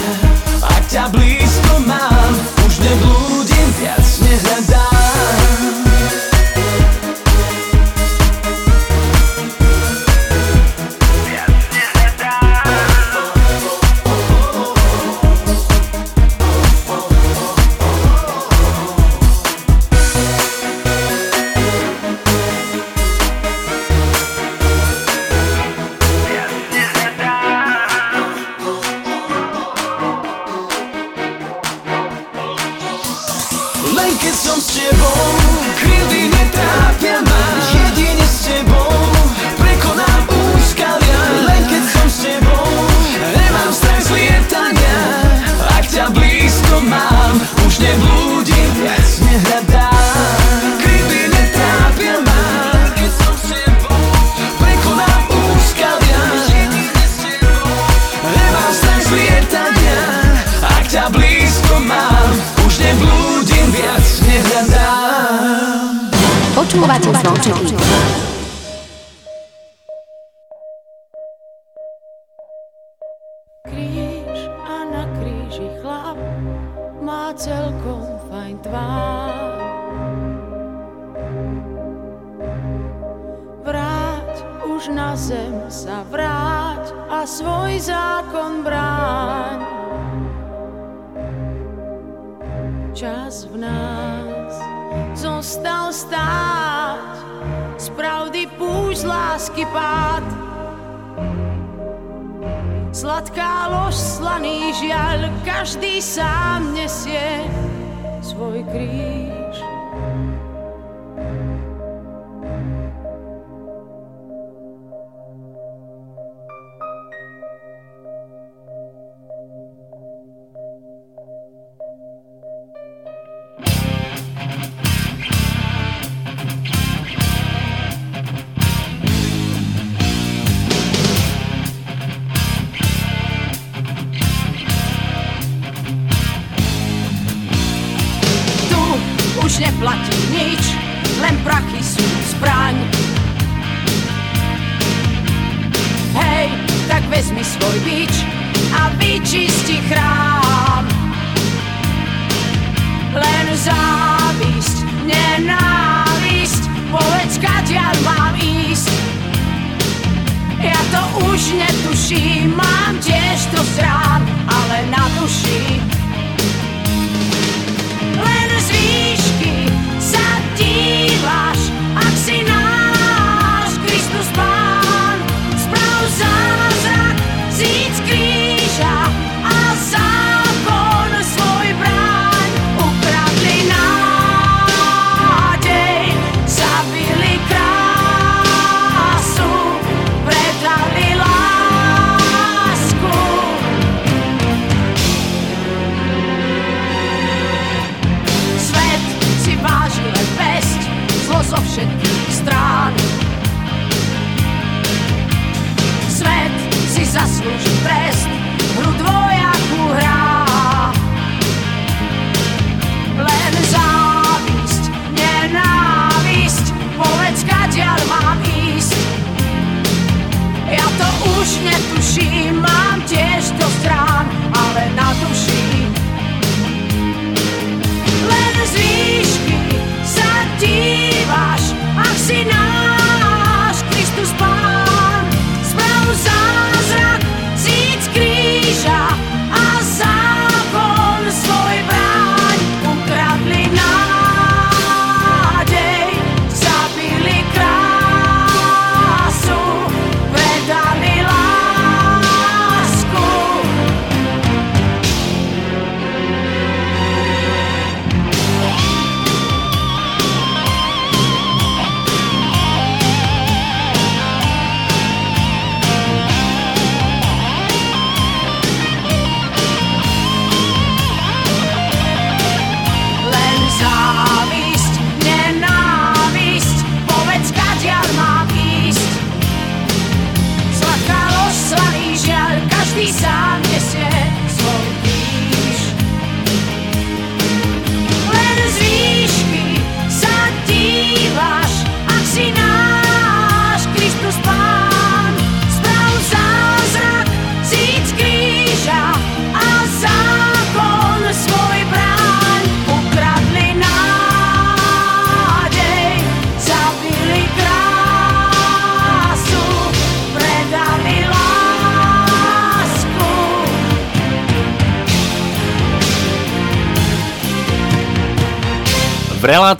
Ak 0.68 0.84
ťa 0.92 1.08
blízko 1.08 1.80
mám 1.88 2.32
Už 2.68 2.76
neblúdim 2.84 3.39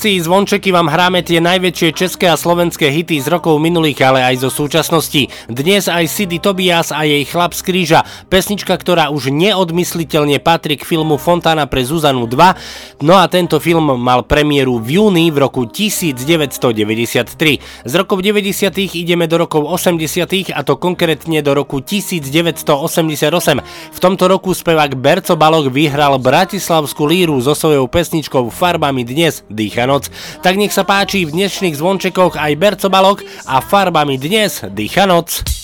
relácii 0.00 0.24
Zvončeky 0.24 0.72
vám 0.72 0.88
hráme 0.88 1.20
tie 1.20 1.44
najväčšie 1.44 1.92
české 1.92 2.32
a 2.32 2.40
slovenské 2.40 2.88
hity 2.88 3.20
z 3.20 3.28
rokov 3.28 3.60
minulých, 3.60 4.00
ale 4.00 4.24
aj 4.32 4.48
zo 4.48 4.48
súčasnosti. 4.48 5.28
Dnes 5.44 5.92
aj 5.92 6.08
Sidy 6.08 6.40
Tobias 6.40 6.88
a 6.88 7.04
jej 7.04 7.20
Chlap 7.28 7.52
z 7.52 7.60
kríža, 7.60 8.00
pesnička, 8.32 8.80
ktorá 8.80 9.12
už 9.12 9.28
neodmysliteľne 9.28 10.40
patrí 10.40 10.80
k 10.80 10.88
filmu 10.88 11.20
Fontana 11.20 11.68
pre 11.68 11.84
Zuzanu 11.84 12.24
2. 12.24 13.04
No 13.04 13.20
a 13.20 13.28
tento 13.28 13.60
film 13.60 13.92
mal 14.00 14.24
premiéru 14.24 14.80
v 14.80 14.96
júni 14.96 15.28
v 15.28 15.36
roku 15.36 15.68
1993. 15.68 17.60
Z 17.84 17.92
rokov 17.92 18.24
90. 18.24 18.72
ideme 18.96 19.28
do 19.28 19.36
rokov 19.36 19.68
80. 19.68 20.56
a 20.56 20.64
to 20.64 20.80
konkrétne 20.80 21.44
do 21.44 21.52
roku 21.52 21.84
1988. 21.84 23.20
V 23.92 23.98
tomto 24.00 24.24
roku 24.32 24.56
spevák 24.56 24.96
Berco 24.96 25.36
Balok 25.36 25.68
vyhral 25.68 26.16
Bratislavskú 26.16 27.04
líru 27.04 27.36
so 27.44 27.52
svojou 27.52 27.84
pesničkou 27.84 28.48
Farbami 28.48 29.04
dnes 29.04 29.44
dýcha 29.52 29.89
Vianoc. 29.90 30.06
Tak 30.46 30.54
nech 30.54 30.70
sa 30.70 30.86
páči 30.86 31.26
v 31.26 31.34
dnešných 31.34 31.74
zvončekoch 31.74 32.38
aj 32.38 32.54
Bercobalok 32.54 33.26
a 33.50 33.58
farbami 33.58 34.22
dnes 34.22 34.62
dýcha 34.62 35.10
noc. 35.10 35.59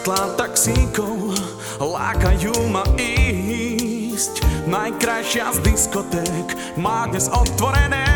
svetlá 0.00 0.32
taxíkov 0.32 1.36
lákajú 1.76 2.56
ma 2.72 2.80
ísť. 2.96 4.40
Najkrajšia 4.64 5.52
z 5.52 5.58
diskotek, 5.60 6.56
má 6.80 7.04
dnes 7.04 7.28
otvorené. 7.28 8.08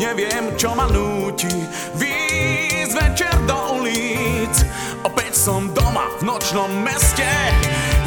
Neviem, 0.00 0.56
čo 0.56 0.72
ma 0.72 0.88
núti 0.88 1.52
výjsť 1.92 2.92
večer 2.96 3.36
do 3.44 3.84
ulic. 3.84 4.64
Opäť 5.04 5.36
som 5.36 5.68
doma 5.76 6.08
v 6.24 6.32
nočnom 6.32 6.72
meste. 6.88 7.28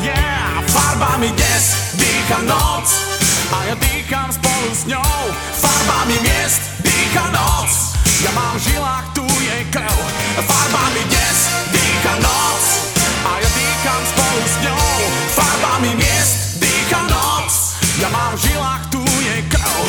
Yeah, 0.01 0.57
farba 0.73 1.21
mi 1.21 1.29
des, 1.37 1.93
dýcha 2.01 2.49
noc. 2.49 2.97
A 3.53 3.57
ja 3.69 3.75
dýcham 3.77 4.33
spolu 4.33 4.73
s 4.73 4.89
ňou. 4.89 5.21
Farba 5.61 6.09
mi 6.09 6.17
miest, 6.17 6.81
dýcha 6.81 7.29
noc. 7.29 7.93
Ja 8.25 8.33
mám 8.33 8.57
v 8.57 8.73
žilách, 8.73 9.05
tu 9.13 9.21
je 9.21 9.57
krv. 9.69 10.01
Farba 10.49 10.83
mi 10.97 11.05
des, 11.13 11.39
dýcha 12.03 12.65
a 13.23 13.31
ja 13.39 13.49
dýcham 13.55 14.01
spolu 14.11 14.43
s 14.43 14.55
ňou. 14.67 14.91
Farbami 15.31 15.95
miest 15.95 16.59
dýcha 16.59 17.01
noc. 17.07 17.79
Ja 18.03 18.11
mám 18.11 18.35
v 18.35 18.43
tu 18.91 19.03
je 19.23 19.35
krv. 19.47 19.87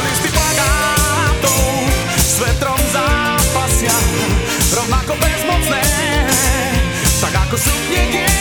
Listy 0.00 0.30
plagátov 0.32 1.68
s 2.16 2.40
vetrom 2.40 2.80
zápasia. 2.90 3.96
Rovnako 4.72 5.12
bezmocné 5.20 5.82
tak 7.22 7.38
ako 7.48 7.54
sú 7.54 7.74
niekde 7.86 8.31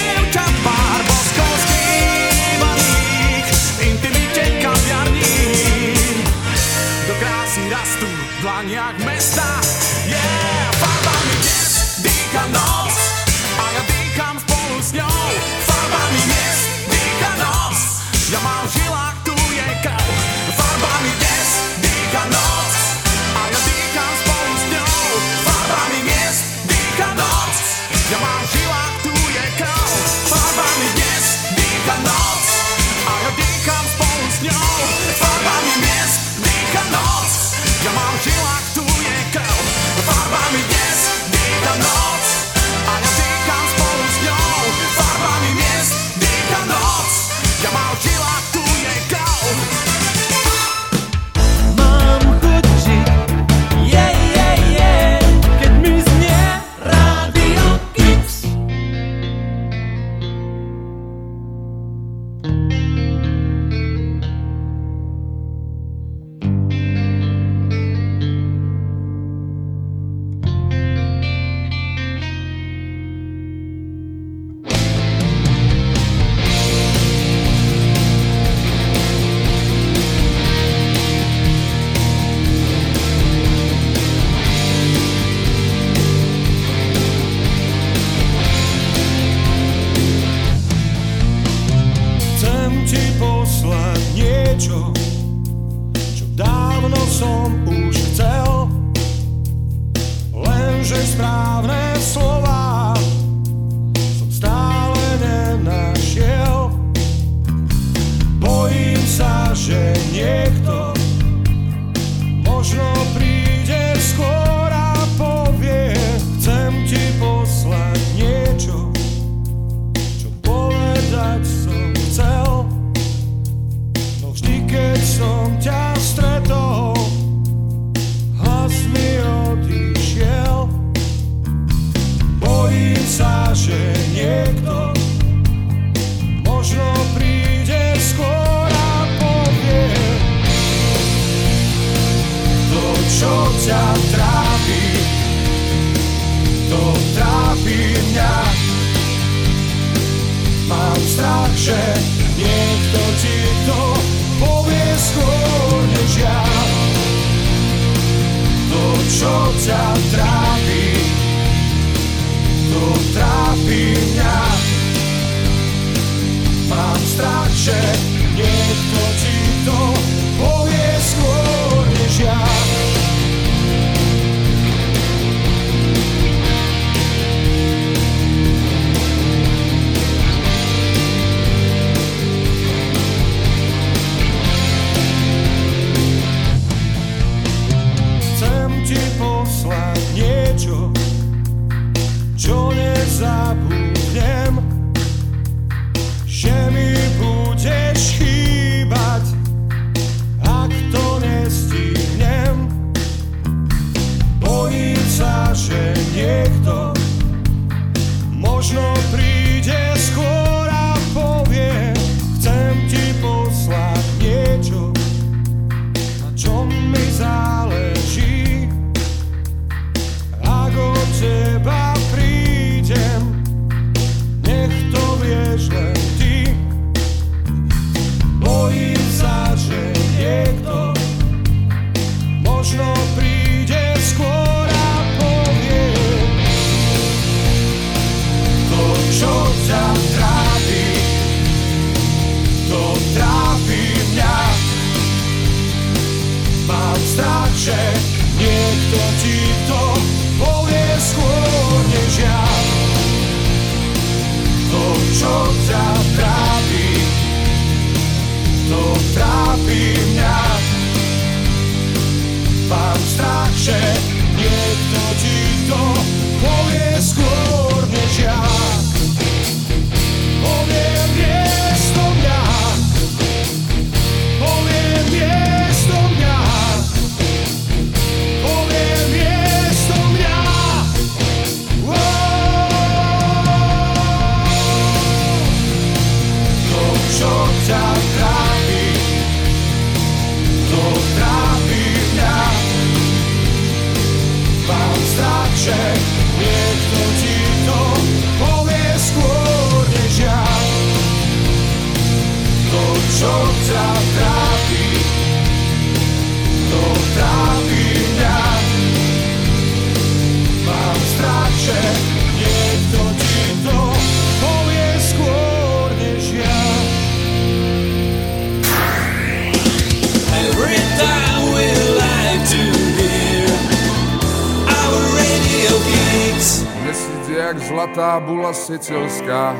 bula 328.71 328.79
sicilská 328.79 329.55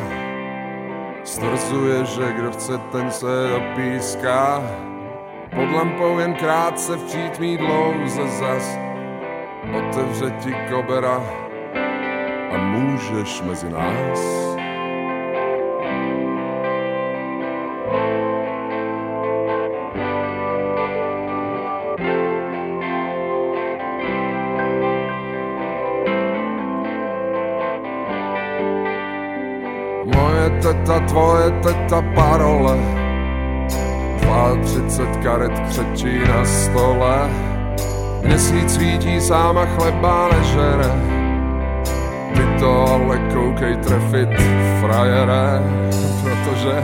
Stvrzuje, 1.24 2.06
že 2.06 2.34
kdo 2.34 2.52
chce, 2.52 2.78
ten 2.92 3.12
se 3.12 3.54
opíská. 3.56 4.62
Pod 5.56 5.72
lampou 5.72 6.20
jen 6.20 6.34
krátce 6.34 6.96
v 6.96 7.04
přítmí 7.04 7.58
dlouze 7.58 8.28
zas. 8.40 8.78
Otevře 9.78 10.32
ti 10.44 10.56
kobera 10.70 11.24
a 12.52 12.58
můžeš 12.58 13.42
mezi 13.42 13.70
nás 13.70 14.51
Teta, 30.92 31.08
tvoje 31.08 31.52
teta, 31.64 32.04
parole. 32.16 32.76
32 34.64 35.24
karet 35.24 35.60
křečí 35.70 36.20
na 36.20 36.46
stole. 36.46 37.30
Měsíc 38.24 38.74
svítí 38.74 39.22
sám 39.22 39.58
a 39.58 39.66
chleba 39.66 40.30
nežere. 40.34 40.92
Ty 42.36 42.60
to 42.60 42.88
ale 42.88 43.18
koukej 43.34 43.76
trefit, 43.76 44.30
frajere 44.82 45.64
Protože 46.24 46.84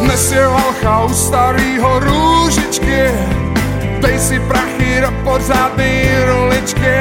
dnes 0.00 0.32
je 0.32 0.46
valcha 0.46 1.04
u 1.04 1.08
starýho 1.08 2.00
růžičky. 2.00 3.10
Dej 4.00 4.18
si 4.18 4.40
prachy 4.40 5.00
do 5.00 5.30
pořádný 5.30 6.02
roličky 6.26 6.98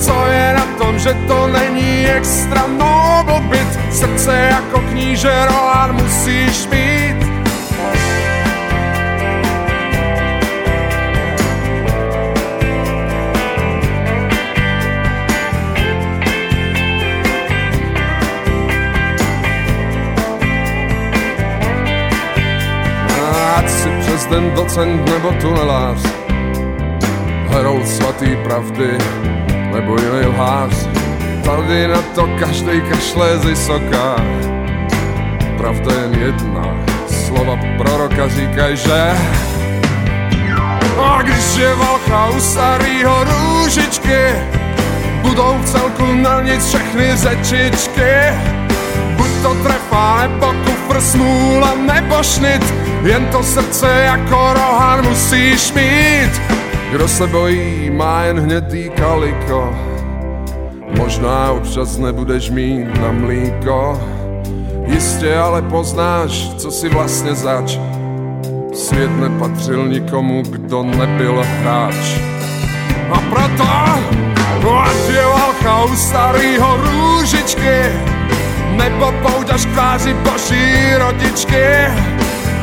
Co 0.00 0.26
je 0.26 0.54
na 0.56 0.67
tom, 0.78 0.98
že 0.98 1.14
to 1.26 1.46
není 1.46 2.06
extra 2.06 2.66
noble 2.66 3.40
byt. 3.40 3.78
Srdce 3.92 4.48
jako 4.50 4.80
kníže 4.80 5.46
Rohan 5.46 5.96
musíš 5.96 6.66
mít 6.66 7.28
Ať 23.56 23.68
si 23.70 23.88
přes 24.00 24.26
den 24.26 24.50
docent 24.54 25.10
nebo 25.10 25.32
tunelář. 25.40 25.98
Herou 27.48 27.84
svatý 27.84 28.36
pravdy 28.44 28.98
nebo 29.80 29.96
jiný 29.96 30.26
lhář 30.26 30.88
Tady 31.44 31.88
na 31.88 32.02
to 32.14 32.28
každej 32.38 32.80
kašle 32.80 33.38
z 33.38 33.44
vysoká. 33.44 34.16
Pravda 35.56 35.92
jen 36.00 36.14
jedna 36.14 36.64
Slova 37.08 37.58
proroka 37.76 38.28
říkaj, 38.28 38.76
že 38.76 39.10
A 41.02 41.22
když 41.22 41.56
je 41.56 41.74
valcha 41.74 42.28
u 42.28 42.40
starýho 42.40 43.24
růžičky 43.24 44.22
Budou 45.22 45.58
v 45.58 45.64
celku 45.64 46.14
na 46.14 46.40
nic 46.40 46.66
všechny 46.66 47.16
řečičky. 47.16 48.12
Buď 49.16 49.28
to 49.42 49.54
trefa 49.54 50.26
nebo 50.26 50.54
kufr 50.64 51.00
smůla 51.00 51.74
nebo 51.74 52.22
šnit 52.22 52.74
Jen 53.02 53.26
to 53.26 53.42
srdce 53.42 54.02
jako 54.04 54.52
rohan 54.52 55.08
musíš 55.08 55.72
mít 55.72 56.58
Kdo 56.90 57.08
se 57.08 57.26
bojí, 57.26 57.90
má 57.90 58.22
jen 58.22 58.40
hnědý 58.40 58.90
kaliko. 58.90 59.74
Možná 60.96 61.50
občas 61.50 61.98
nebudeš 61.98 62.50
mít 62.50 63.00
na 63.00 63.12
mlíko. 63.12 64.00
Jistě 64.86 65.36
ale 65.36 65.62
poznáš, 65.62 66.54
co 66.56 66.70
si 66.70 66.88
vlastně 66.88 67.34
zač. 67.34 67.78
Svět 68.74 69.10
nepatřil 69.20 69.88
nikomu, 69.88 70.42
kdo 70.42 70.82
nebyl 70.82 71.44
hráč. 71.60 72.20
A 73.12 73.20
proto, 73.20 73.64
ať 74.72 75.08
je 75.08 75.24
válka 75.24 75.84
u 75.84 75.96
starýho 75.96 76.76
růžičky 76.76 77.80
Nebo 78.76 79.12
pouť 79.22 79.50
až 79.50 79.66
k 79.66 79.72
tváři 79.72 80.14
boží 80.14 80.94
rodičky 80.98 81.64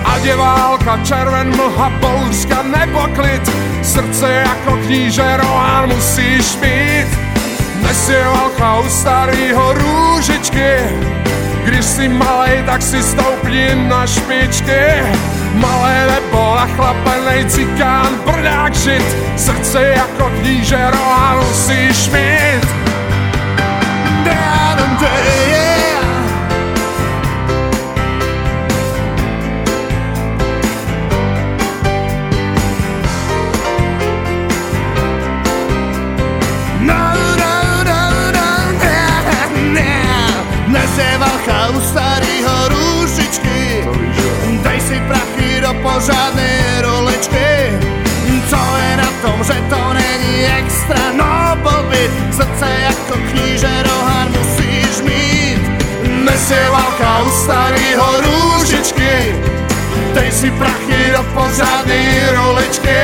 Ať 0.06 0.24
je 0.26 0.36
válka, 0.36 1.00
červen, 1.04 1.50
mlha, 1.56 1.90
bouřka 1.90 2.64
nebo 2.64 3.08
klid. 3.16 3.42
Srdce 3.82 4.30
jako 4.32 4.78
kníže 4.86 5.38
Rohan 5.38 5.90
musíš 5.90 6.58
mít 6.62 7.08
Dnes 7.82 8.10
je 8.10 8.26
válka 8.26 8.80
u 8.80 8.90
starýho 8.90 9.74
růžičky. 9.74 10.74
Když 11.66 11.86
si 11.86 12.08
malej, 12.08 12.64
tak 12.66 12.82
si 12.82 13.04
stoupni 13.04 13.76
na 13.76 14.08
špičky. 14.08 14.82
Malé 15.54 16.08
nebo 16.08 16.56
nachlapenej 16.56 17.46
cikán, 17.46 18.20
brdák 18.26 18.76
žit 18.76 19.16
Srdce 19.38 19.82
jako 19.82 20.32
kníže 20.42 20.92
Rohan 20.92 21.38
musíš 21.38 22.10
mít 22.10 22.66
Da, 24.26 24.76
da, 24.76 24.86
da, 25.02 25.55
si 60.46 60.52
prachy 60.52 61.12
do 61.12 61.24
pořádnej 61.34 62.06
roličky. 62.32 63.00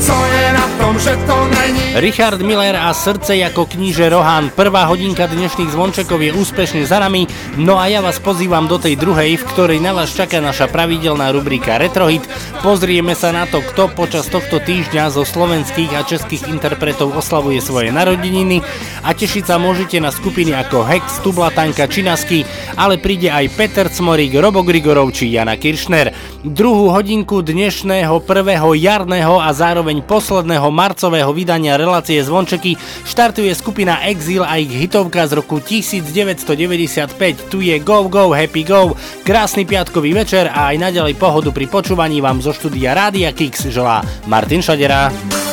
Co 0.00 0.24
je 0.24 0.52
na 0.52 0.79
tom, 0.90 0.98
že 0.98 1.14
to 1.22 1.38
není 1.54 2.02
Richard 2.02 2.42
Miller 2.42 2.74
a 2.74 2.90
srdce 2.90 3.38
ako 3.46 3.66
kníže 3.66 4.10
Rohan. 4.10 4.50
Prvá 4.50 4.90
hodinka 4.90 5.30
dnešných 5.30 5.70
zvončekov 5.70 6.18
je 6.18 6.34
úspešne 6.34 6.82
za 6.82 6.98
nami, 6.98 7.30
no 7.54 7.78
a 7.78 7.86
ja 7.86 8.02
vás 8.02 8.18
pozývam 8.18 8.66
do 8.66 8.74
tej 8.74 8.98
druhej, 8.98 9.38
v 9.38 9.46
ktorej 9.54 9.78
na 9.78 9.94
vás 9.94 10.10
čaká 10.10 10.42
naša 10.42 10.66
pravidelná 10.66 11.30
rubrika 11.30 11.78
Retrohit. 11.78 12.26
Pozrieme 12.66 13.14
sa 13.14 13.30
na 13.30 13.46
to, 13.46 13.62
kto 13.62 13.94
počas 13.94 14.26
tohto 14.26 14.58
týždňa 14.58 15.14
zo 15.14 15.22
slovenských 15.22 15.94
a 15.94 16.02
českých 16.02 16.50
interpretov 16.50 17.14
oslavuje 17.14 17.62
svoje 17.62 17.94
narodeniny 17.94 18.58
a 19.06 19.14
tešiť 19.14 19.46
sa 19.46 19.62
môžete 19.62 20.02
na 20.02 20.10
skupiny 20.10 20.54
ako 20.58 20.82
Hex, 20.90 21.22
Tublatanka 21.22 21.86
či 21.86 22.02
Nasky, 22.02 22.42
ale 22.74 22.98
príde 22.98 23.30
aj 23.30 23.46
Peter 23.54 23.86
Cmorík, 23.86 24.34
Robo 24.42 24.66
Grigorov 24.66 25.14
či 25.14 25.30
Jana 25.30 25.54
Kiršner. 25.54 26.10
Druhú 26.42 26.90
hodinku 26.90 27.46
dnešného 27.46 28.26
prvého 28.26 28.74
jarného 28.74 29.38
a 29.38 29.50
zároveň 29.54 30.02
posledného 30.02 30.79
marcového 30.80 31.28
vydania 31.36 31.76
relácie 31.76 32.24
Zvončeky 32.24 32.80
štartuje 33.04 33.52
skupina 33.52 34.00
Exil 34.08 34.40
a 34.40 34.56
ich 34.56 34.72
hitovka 34.72 35.28
z 35.28 35.36
roku 35.36 35.60
1995. 35.60 37.52
Tu 37.52 37.68
je 37.68 37.76
Go 37.84 38.08
Go 38.08 38.32
Happy 38.32 38.64
Go. 38.64 38.96
Krásny 39.20 39.68
piatkový 39.68 40.16
večer 40.16 40.48
a 40.48 40.72
aj 40.72 40.80
naďalej 40.80 41.20
pohodu 41.20 41.52
pri 41.52 41.68
počúvaní 41.68 42.24
vám 42.24 42.40
zo 42.40 42.56
štúdia 42.56 42.96
Rádia 42.96 43.28
Kix 43.36 43.68
želá 43.68 44.00
Martin 44.24 44.64
Šadera. 44.64 45.49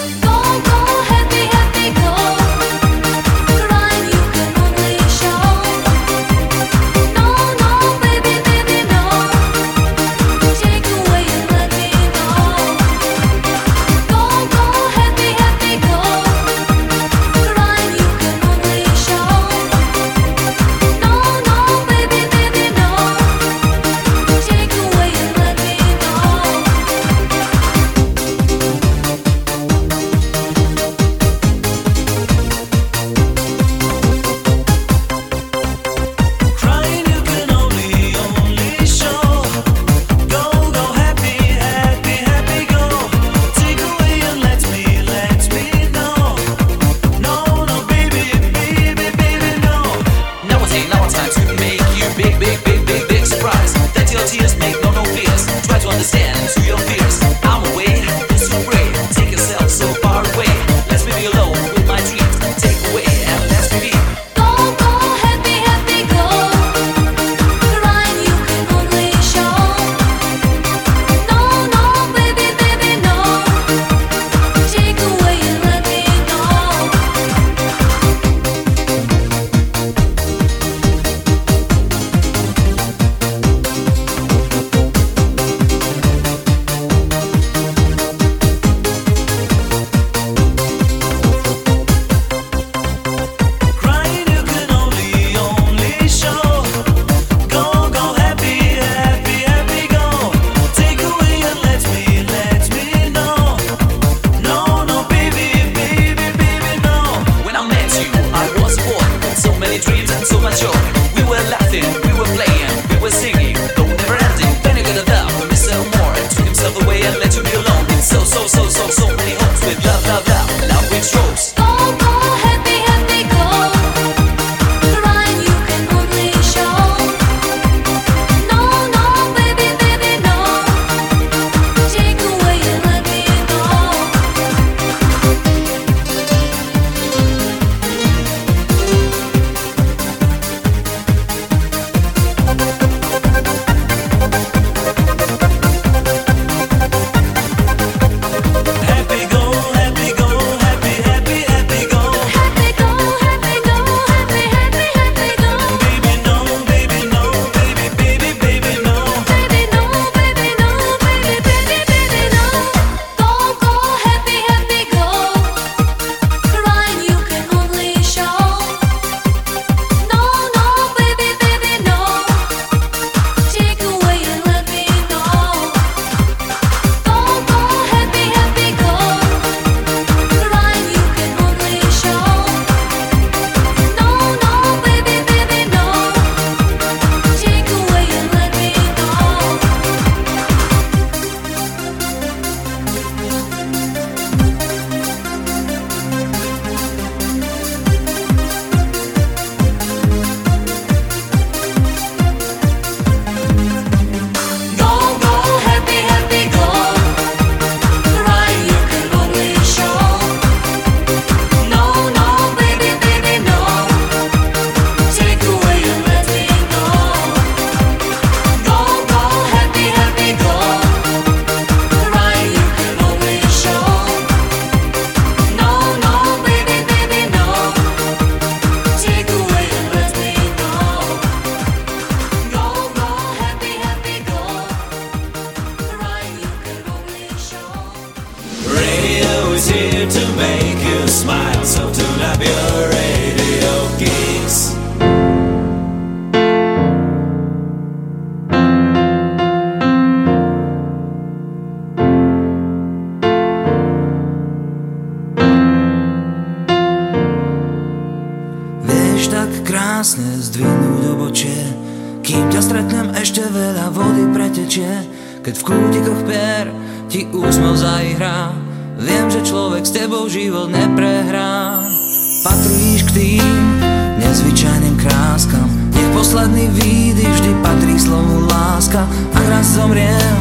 Tým 273.17 273.81
nezvyčajným 274.21 274.93
kráskam. 275.01 275.65
Nech 275.89 276.05
posledný 276.13 276.69
výdych 276.77 277.33
vždy 277.33 277.51
patrí 277.65 277.97
slovu 277.97 278.45
láska. 278.45 279.09
Ak 279.33 279.45
raz 279.49 279.73
zomriem, 279.73 280.37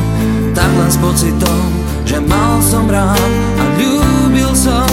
tak 0.53 0.69
len 0.77 0.91
s 0.93 1.01
pocitom 1.01 1.69
Že 2.05 2.21
mal 2.29 2.61
som 2.61 2.85
rád 2.85 3.33
a 3.57 3.65
ľúbil 3.81 4.53
som. 4.53 4.93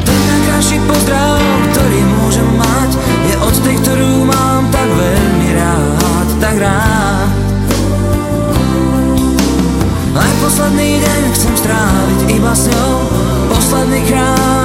Ten 0.00 0.20
najkrajší 0.32 0.80
pozdrav, 0.88 1.36
ktorý 1.76 2.00
môžem 2.24 2.48
mať 2.56 2.90
Je 3.28 3.34
od 3.36 3.54
tej, 3.60 3.76
ktorú 3.84 4.24
mám 4.24 4.64
tak 4.72 4.88
veľmi 4.88 5.48
rád 5.60 6.28
Tak 6.40 6.56
rád. 6.56 7.28
Aj 10.14 10.32
posledný 10.40 11.04
deň 11.04 11.22
chcem 11.36 11.52
stráviť 11.58 12.20
iba 12.32 12.52
s 12.54 12.70
ňou 12.70 12.92
Posledný 13.50 14.00
krát 14.08 14.63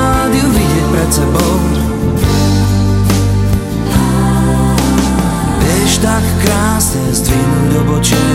pred 1.00 1.12
sebou. 1.16 1.54
Vieš 5.64 6.04
tak 6.04 6.24
krásne 6.44 7.04
zdvihnúť 7.16 7.72
obočie 7.88 8.28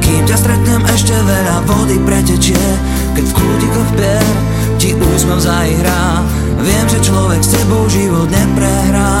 Kým 0.00 0.24
ťa 0.24 0.36
stretnem 0.40 0.82
ešte 0.88 1.12
veľa 1.12 1.68
vody 1.68 2.00
pretečie. 2.08 2.64
Keď 3.12 3.24
v 3.28 3.36
kútikoch 3.36 3.90
pier 3.92 4.24
ti 4.80 4.96
úsmev 4.96 5.36
zaihrá 5.36 6.24
Viem, 6.64 6.86
že 6.88 7.04
človek 7.04 7.44
s 7.44 7.52
tebou 7.52 7.84
život 7.92 8.32
neprehrá. 8.32 9.20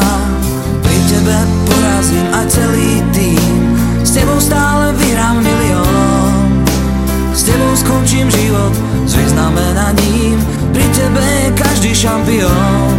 Pri 0.80 0.98
tebe 1.12 1.36
porazím 1.68 2.26
aj 2.32 2.46
celý 2.48 3.04
tým 3.12 3.52
S 4.00 4.16
tebou 4.16 4.40
stále 4.40 4.96
vyhrám 4.96 5.44
milión 5.44 6.17
s 7.38 7.46
tebou 7.46 7.70
skončím 7.76 8.26
život 8.30 8.74
s 9.06 9.14
vyznamenaním 9.14 10.42
Pri 10.74 10.86
tebe 10.90 11.22
je 11.22 11.48
každý 11.54 11.94
šampión. 11.94 12.98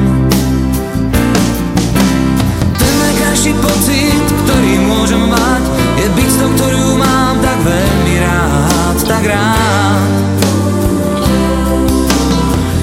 Ten 2.79 2.93
najkrajší 3.03 3.51
pocit, 3.59 4.23
ktorý 4.47 4.73
môžem 4.87 5.27
mať 5.27 5.63
Je 5.99 6.07
byť 6.15 6.29
s 6.31 6.37
tou, 6.39 6.49
ktorú 6.55 6.85
mám 6.95 7.35
tak 7.43 7.59
veľmi 7.67 8.15
rád 8.23 8.95
Tak 9.03 9.23
rád. 9.27 10.11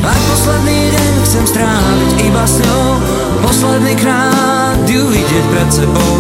Aj 0.05 0.19
posledný 0.29 0.93
deň 0.93 1.13
chcem 1.25 1.45
stráviť 1.57 2.11
iba 2.21 2.45
s 2.45 2.61
ňou 2.61 2.85
Posledný 3.41 3.95
krát 3.97 4.85
ju 4.85 5.09
vidieť 5.09 5.45
pred 5.49 5.69
sebou 5.73 6.13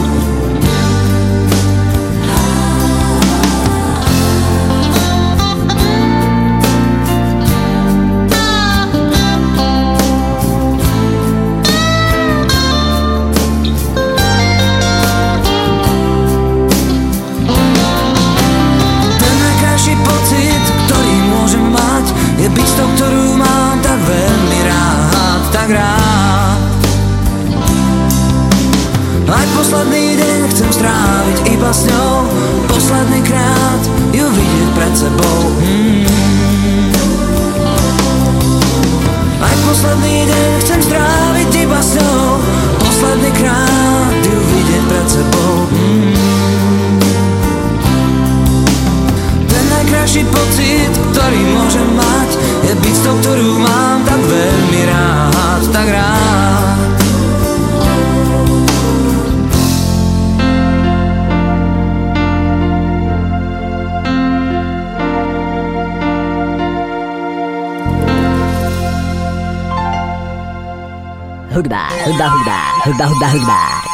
Honda 72.17 72.31
Honda 72.33 72.61
Honda 72.81 73.05
Honda 73.09 73.29
Honda 73.29 73.86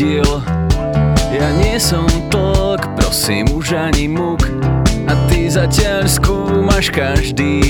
vraždil 0.00 0.42
Ja 1.30 1.48
nie 1.62 1.78
som 1.78 2.08
tlk, 2.32 2.82
prosím 2.98 3.46
už 3.54 3.72
ani 3.72 4.10
muk. 4.10 4.42
A 5.06 5.14
ty 5.30 5.46
zatiaľ 5.46 6.10
skúmaš 6.10 6.90
každý 6.90 7.69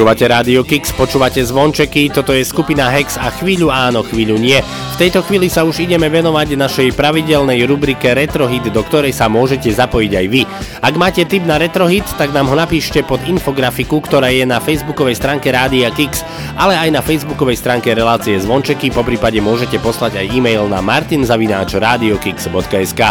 Počúvate 0.00 0.32
Rádio 0.32 0.64
Kix, 0.64 0.96
počúvate 0.96 1.44
zvončeky, 1.44 2.08
toto 2.08 2.32
je 2.32 2.40
skupina 2.40 2.88
Hex 2.88 3.20
a 3.20 3.28
chvíľu 3.28 3.68
áno, 3.68 4.00
chvíľu 4.00 4.40
nie. 4.40 4.56
V 4.96 4.96
tejto 4.96 5.20
chvíli 5.20 5.52
sa 5.52 5.60
už 5.60 5.84
ideme 5.84 6.08
venovať 6.08 6.56
našej 6.56 6.96
pravidelnej 6.96 7.68
rubrike 7.68 8.16
Retrohit, 8.16 8.64
do 8.72 8.80
ktorej 8.80 9.12
sa 9.12 9.28
môžete 9.28 9.68
zapojiť 9.68 10.12
aj 10.16 10.26
vy. 10.32 10.48
Ak 10.80 10.96
máte 10.96 11.28
tip 11.28 11.44
na 11.44 11.60
Retrohit, 11.60 12.08
tak 12.16 12.32
nám 12.32 12.48
ho 12.48 12.56
napíšte 12.56 13.04
pod 13.04 13.20
infografiku, 13.28 14.00
ktorá 14.00 14.32
je 14.32 14.48
na 14.48 14.56
facebookovej 14.56 15.20
stránke 15.20 15.52
Rádia 15.52 15.92
Kix, 15.92 16.24
ale 16.56 16.80
aj 16.80 16.96
na 16.96 17.04
facebookovej 17.04 17.60
stránke 17.60 17.92
relácie 17.92 18.40
Zvončeky, 18.40 18.88
po 18.96 19.04
prípade 19.04 19.36
môžete 19.44 19.76
poslať 19.84 20.16
aj 20.16 20.32
e-mail 20.32 20.64
na 20.64 20.80
martinzavináčradiokix.sk. 20.80 23.02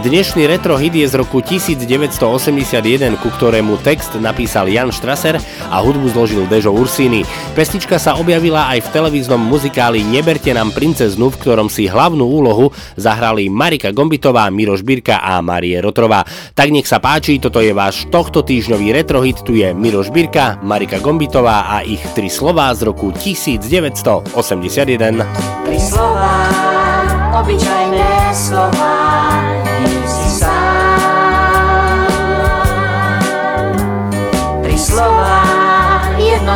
Dnešný 0.00 0.48
Retrohit 0.48 0.96
je 0.96 1.04
z 1.04 1.20
roku 1.20 1.44
1981, 1.44 3.12
ku 3.20 3.28
ktorému 3.28 3.76
text 3.84 4.16
napísal 4.16 4.72
Jan 4.72 4.88
Strasser 4.88 5.36
a 5.68 5.84
hudbu 5.84 6.08
zložil 6.16 6.48
Dežo 6.48 6.72
Ursini. 6.72 7.28
Pesnička 7.52 8.00
sa 8.00 8.16
objavila 8.16 8.72
aj 8.72 8.88
v 8.88 8.92
televíznom 8.96 9.36
muzikáli 9.36 10.00
Neberte 10.00 10.48
nám 10.56 10.72
princeznu, 10.72 11.28
v 11.28 11.36
ktorom 11.44 11.68
si 11.68 11.92
hlavnú 11.92 12.24
úlohu 12.24 12.72
zahrali 12.96 13.52
Marika 13.52 13.92
Gombitová, 13.92 14.48
Miroš 14.48 14.80
Birka 14.80 15.20
a 15.20 15.44
Marie 15.44 15.76
Rotrová. 15.84 16.24
Tak 16.56 16.72
nech 16.72 16.88
sa 16.88 16.96
páči, 16.96 17.36
toto 17.36 17.60
je 17.60 17.76
váš 17.76 18.08
tohto 18.08 18.40
týždňový 18.40 18.96
retrohit, 18.96 19.44
tu 19.44 19.60
je 19.60 19.76
Miroš 19.76 20.08
Birka, 20.08 20.56
Marika 20.64 21.04
Gombitová 21.04 21.68
a 21.68 21.84
ich 21.84 22.00
tri 22.16 22.32
slová 22.32 22.72
z 22.72 22.88
roku 22.88 23.12
1981. 23.12 24.24
Tri 25.68 25.76
slová, 25.76 26.48
obyčajné 27.44 28.32
slová, 28.32 29.01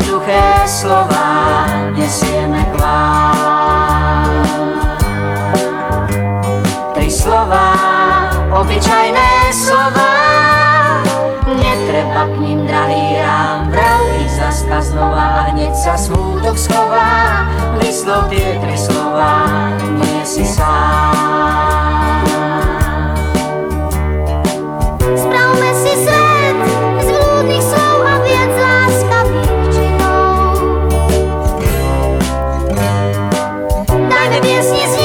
jednoduché 0.07 0.43
slova, 0.71 1.67
nesieme 1.99 2.63
k 2.63 2.75
vám. 2.79 4.47
Tri 6.95 7.11
slova, 7.11 7.75
obyčajné 8.55 9.51
slova, 9.51 10.15
netreba 11.59 12.23
k 12.31 12.35
ním 12.39 12.71
drahý 12.71 13.19
rám, 13.19 13.67
vrali 13.75 14.23
zaska 14.31 14.79
znova 14.79 15.27
a 15.43 15.51
hneď 15.51 15.75
sa 15.75 15.99
smútok 15.99 16.55
schová, 16.55 17.43
vyslov 17.83 18.31
tie 18.31 18.63
tri 18.63 18.79
slova, 18.79 19.51
nie 19.91 20.23
si 20.23 20.47
sám. 20.47 22.36
Если 34.57 34.96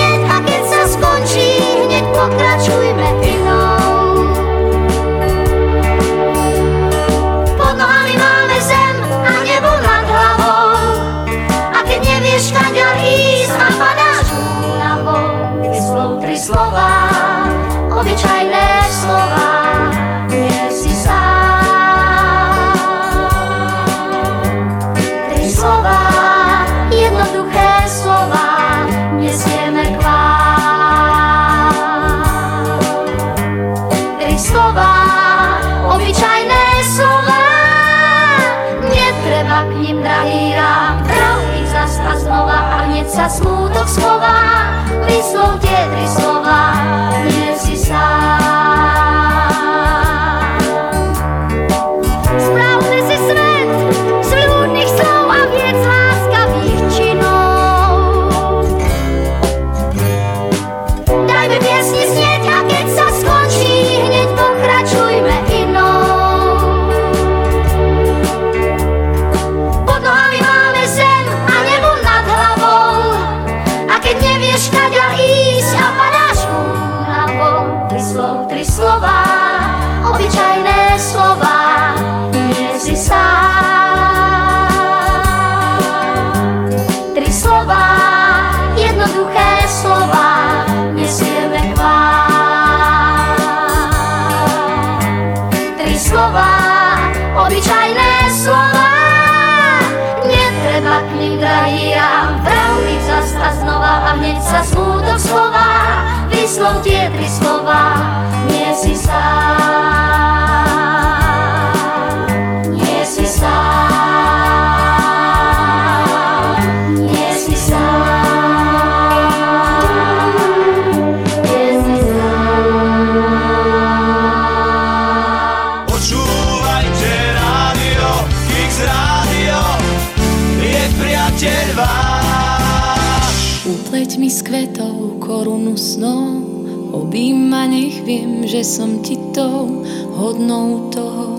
nech 138.02 138.10
viem, 138.10 138.48
že 138.50 138.66
som 138.66 139.06
ti 139.06 139.14
tou 139.30 139.86
hodnou 140.18 140.90
toho, 140.90 141.38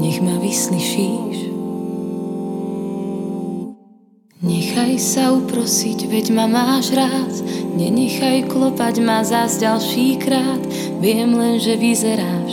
nech 0.00 0.16
ma 0.24 0.40
vyslyšíš. 0.40 1.52
Nechaj 4.40 4.96
sa 4.96 5.36
uprosiť, 5.36 6.08
veď 6.08 6.26
ma 6.32 6.48
máš 6.48 6.96
rád, 6.96 7.32
nenechaj 7.76 8.48
klopať 8.48 9.04
ma 9.04 9.20
zás 9.28 9.60
ďalší 9.60 10.24
krát, 10.24 10.60
viem 11.04 11.36
len, 11.36 11.60
že 11.60 11.76
vyzeráš, 11.76 12.52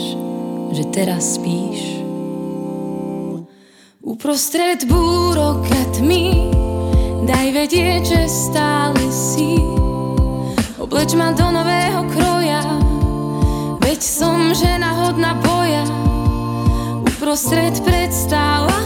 že 0.76 0.84
teraz 0.92 1.40
spíš. 1.40 2.04
Uprostred 4.04 4.84
búrok 4.84 5.64
a 5.72 5.82
tmy 5.96 6.52
Daj 7.22 7.48
vedieť, 7.54 8.02
že 8.02 8.20
stále 8.28 9.00
si. 9.08 9.56
Obleč 10.76 11.14
ma 11.14 11.30
do 11.32 11.48
nového 11.48 12.02
Veď 12.12 12.31
som 14.02 14.50
žena 14.50 14.98
hodná 14.98 15.38
boja. 15.38 15.86
Uprostred 17.06 17.78
predstav 17.86 18.66
a 18.66 18.82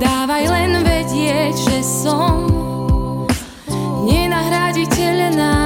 Dávaj 0.00 0.44
len 0.48 0.72
vedieť, 0.80 1.54
že 1.60 1.78
som 1.84 2.48
Nenahraditeľná 4.08 5.65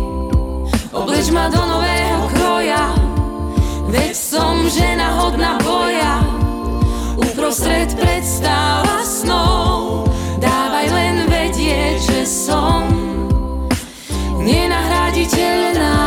Obleč 0.91 1.31
ma 1.31 1.47
do 1.47 1.63
nového 1.63 2.27
kroja. 2.35 2.91
Veď 3.87 4.11
som 4.11 4.67
žena 4.67 5.23
hodná 5.23 5.55
boja. 5.63 6.19
Uprostred 7.15 7.95
predstáva 7.95 9.03
snou 9.03 10.03
Dávaj 10.41 10.87
len 10.91 11.15
vedieť, 11.31 11.95
že 12.01 12.21
som 12.27 12.91
Nenahraditeľná. 14.41 16.00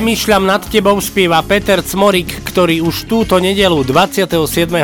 Premýšľam 0.00 0.48
nad 0.48 0.64
tebou 0.64 0.96
spieva 0.96 1.44
Peter 1.44 1.84
Cmorik 1.84 2.39
ktorý 2.50 2.82
už 2.82 3.06
túto 3.06 3.38
nedelu 3.38 3.86
27. 3.86 4.26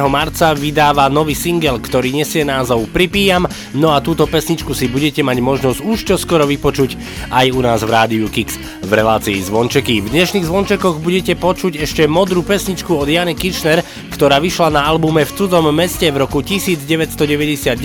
marca 0.07 0.55
vydáva 0.55 1.11
nový 1.11 1.35
single, 1.35 1.83
ktorý 1.83 2.15
nesie 2.15 2.47
názov 2.47 2.87
Pripíjam, 2.95 3.51
no 3.75 3.91
a 3.91 3.99
túto 3.99 4.31
pesničku 4.31 4.71
si 4.71 4.87
budete 4.87 5.27
mať 5.27 5.43
možnosť 5.43 5.83
už 5.83 5.99
čoskoro 6.15 6.47
vypočuť 6.47 6.95
aj 7.35 7.47
u 7.51 7.61
nás 7.67 7.83
v 7.83 7.91
Rádiu 7.91 8.31
Kix 8.31 8.55
v 8.87 8.91
relácii 8.95 9.43
Zvončeky. 9.43 9.99
V 9.99 10.15
dnešných 10.15 10.47
Zvončekoch 10.47 11.03
budete 11.03 11.35
počuť 11.35 11.83
ešte 11.83 12.07
modrú 12.07 12.47
pesničku 12.47 12.95
od 12.95 13.11
Jany 13.11 13.35
Kirchner, 13.35 13.83
ktorá 14.15 14.39
vyšla 14.39 14.71
na 14.71 14.87
albume 14.87 15.27
V 15.27 15.35
cudzom 15.35 15.67
meste 15.75 16.07
v 16.07 16.23
roku 16.23 16.47
1999. 16.47 17.83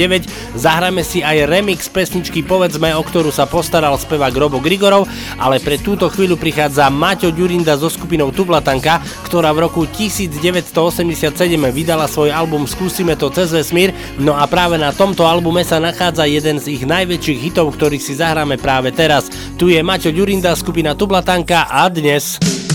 Zahráme 0.53 1.01
si 1.01 1.25
aj 1.25 1.49
remix 1.49 1.89
pesničky 1.89 2.45
Povedzme, 2.45 2.93
o 2.93 3.01
ktorú 3.01 3.33
sa 3.33 3.49
postaral 3.49 3.97
spevák 3.97 4.35
Robo 4.37 4.61
Grigorov, 4.61 5.09
ale 5.41 5.57
pre 5.57 5.81
túto 5.81 6.05
chvíľu 6.05 6.37
prichádza 6.37 6.93
Maťo 6.93 7.33
Ďurinda 7.33 7.73
so 7.79 7.89
skupinou 7.89 8.29
Tublatanka, 8.29 9.01
ktorá 9.25 9.49
v 9.55 9.70
roku 9.70 9.70
1987 9.71 11.31
vydala 11.71 12.05
svoj 12.11 12.35
album 12.35 12.67
Skúsime 12.67 13.15
to 13.15 13.31
cez 13.31 13.55
vesmír, 13.55 13.95
no 14.19 14.35
a 14.35 14.43
práve 14.45 14.75
na 14.75 14.91
tomto 14.91 15.23
albume 15.23 15.63
sa 15.63 15.79
nachádza 15.79 16.27
jeden 16.27 16.59
z 16.59 16.75
ich 16.75 16.83
najväčších 16.83 17.39
hitov, 17.39 17.71
ktorých 17.79 18.03
si 18.03 18.13
zahráme 18.19 18.59
práve 18.59 18.91
teraz. 18.91 19.31
Tu 19.55 19.71
je 19.71 19.79
Maťo 19.79 20.11
Ďurinda, 20.11 20.51
skupina 20.59 20.91
Tublatanka 20.91 21.71
a. 21.71 21.87
Dnes 21.91 22.70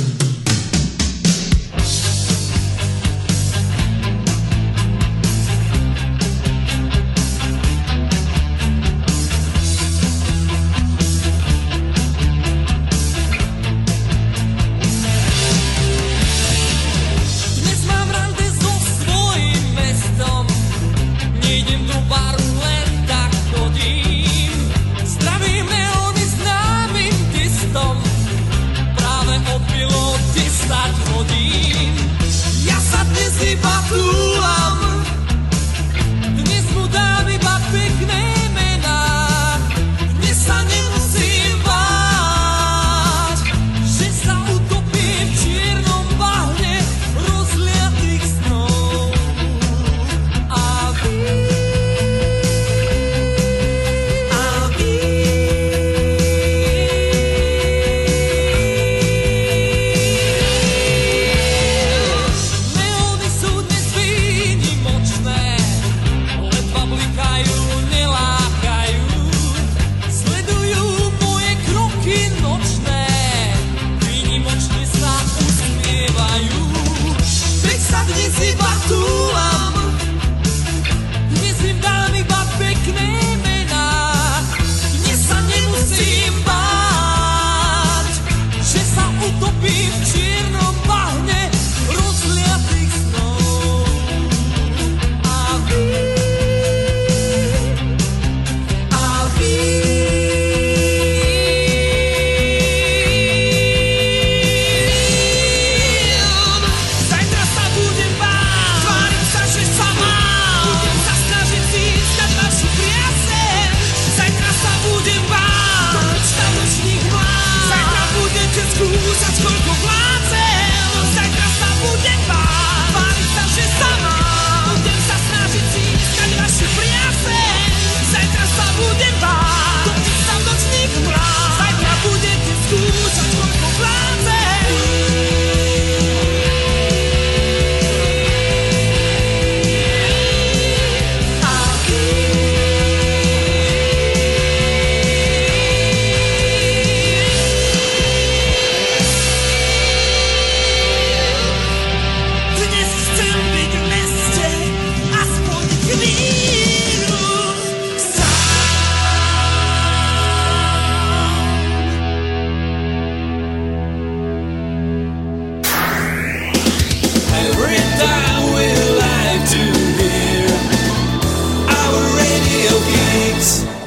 Peace. 173.36 173.85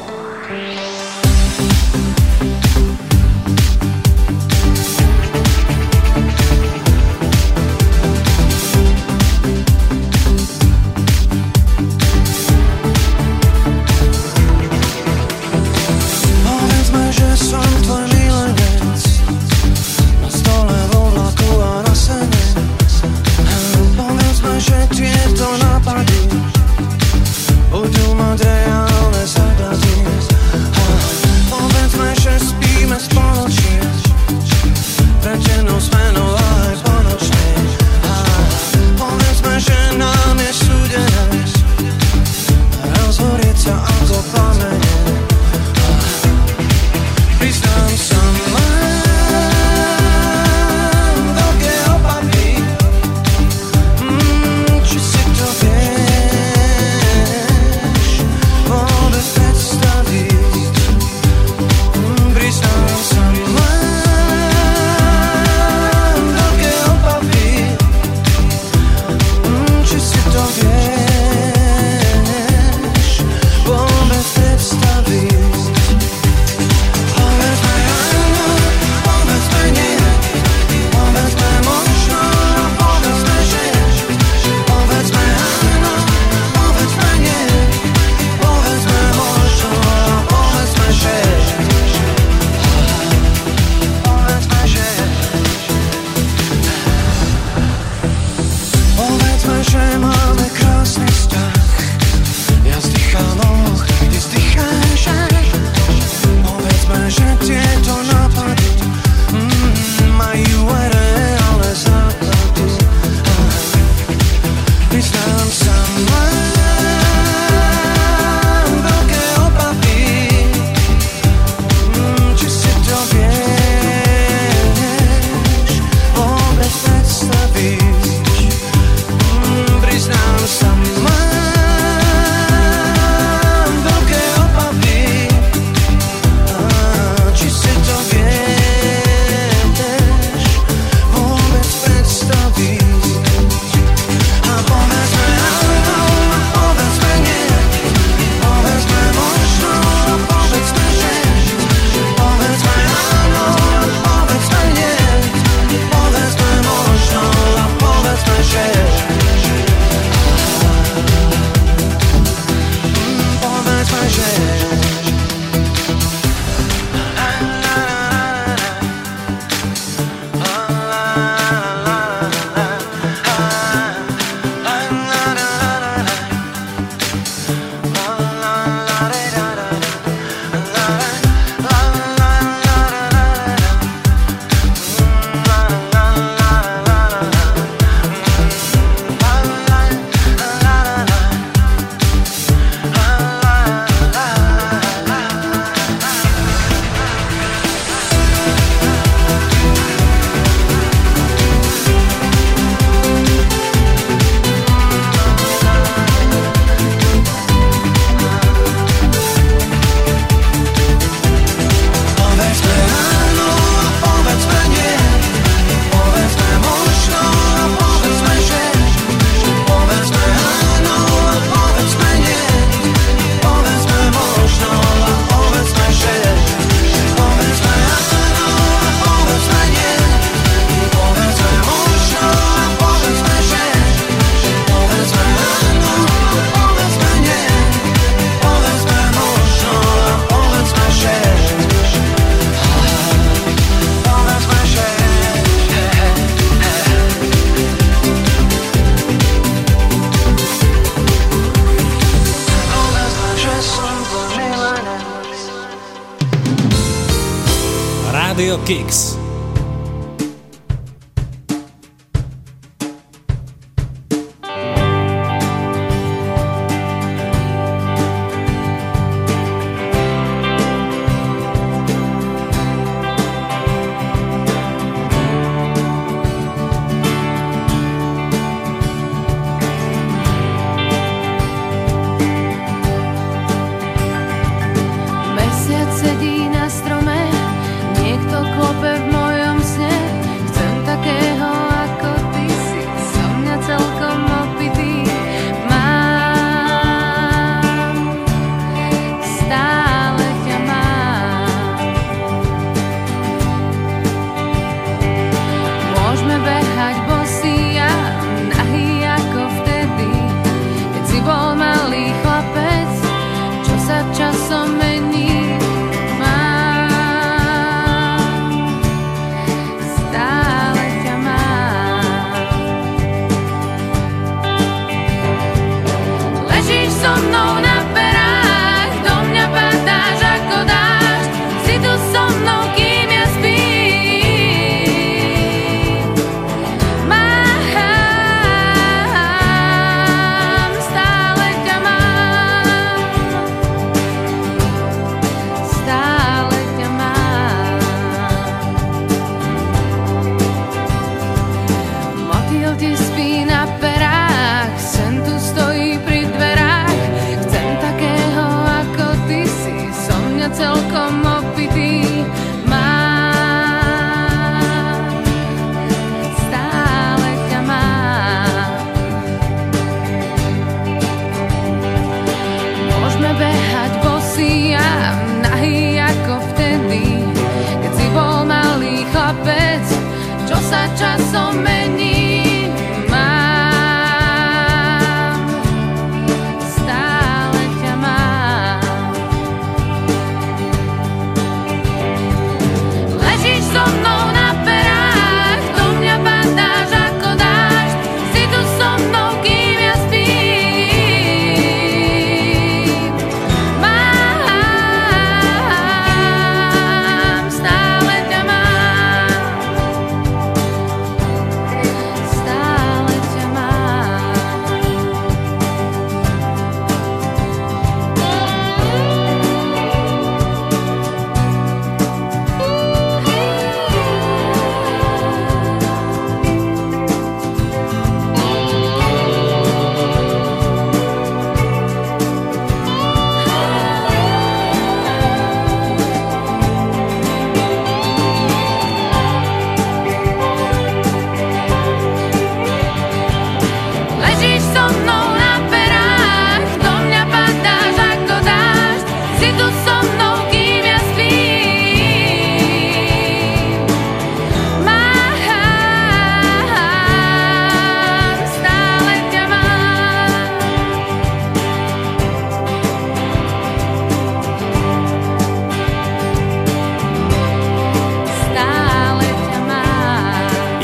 Radio 258.70 259.19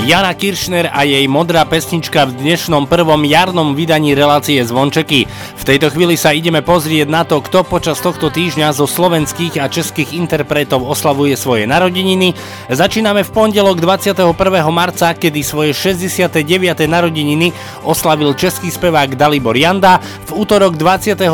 Jana 0.06 0.38
Kiršner 0.38 0.94
a 0.94 1.02
jej 1.02 1.26
modrá 1.26 1.66
pesnička 1.66 2.30
v 2.30 2.38
dnešnom 2.38 2.86
prvom 2.86 3.26
jarnom 3.26 3.74
vydaní 3.74 4.14
relácie 4.14 4.62
Zvončeky. 4.62 5.26
V 5.66 5.74
tejto 5.74 5.98
chvíli 5.98 6.14
sa 6.14 6.30
ideme 6.30 6.62
pozrieť 6.62 7.10
na 7.10 7.26
to, 7.26 7.42
kto 7.42 7.66
počas 7.66 7.98
tohto 7.98 8.30
týždňa 8.30 8.70
zo 8.70 8.86
slovenských 8.86 9.58
a 9.58 9.66
českých 9.66 10.14
interpretov 10.14 10.86
oslavuje 10.86 11.34
svoje 11.34 11.66
narodeniny. 11.66 12.38
Začíname 12.70 13.26
v 13.26 13.34
pondelok 13.34 13.82
21. 13.82 14.30
marca, 14.70 15.18
kedy 15.18 15.42
svoje 15.42 15.74
69. 15.74 16.46
narodeniny 16.86 17.50
oslavil 17.82 18.38
český 18.38 18.70
spevák 18.70 19.18
Dalibor 19.18 19.58
Janda. 19.58 19.98
V 20.30 20.38
útorok 20.38 20.78
22. 20.78 21.26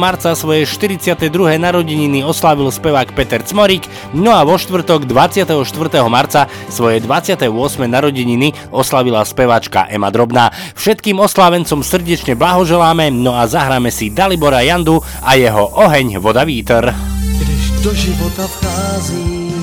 marca 0.00 0.32
svoje 0.32 0.64
42. 0.64 1.28
narodeniny 1.60 2.24
oslavil 2.24 2.72
spevák 2.72 3.12
Peter 3.12 3.44
Cmorik. 3.44 3.84
No 4.16 4.32
a 4.32 4.48
vo 4.48 4.56
štvrtok 4.56 5.04
24. 5.04 5.60
marca 6.08 6.48
svoje 6.72 7.04
28. 7.04 7.52
narodeniny 7.84 8.56
oslavila 8.72 9.20
speváčka 9.28 9.84
Ema 9.92 10.08
Drobná. 10.08 10.48
Všetkým 10.72 11.20
oslávencom 11.20 11.84
srdečne 11.84 12.32
blahoželáme, 12.32 13.12
no 13.12 13.36
a 13.36 13.44
zahráme 13.74 13.90
si 13.90 14.10
Dalibora 14.10 14.60
Jandu 14.62 15.02
a 15.22 15.34
jeho 15.34 15.66
Oheň, 15.66 16.18
voda, 16.18 16.44
vítr. 16.44 16.94
Když 17.42 17.70
do 17.82 17.94
života 17.94 18.46
vcházím, 18.46 19.56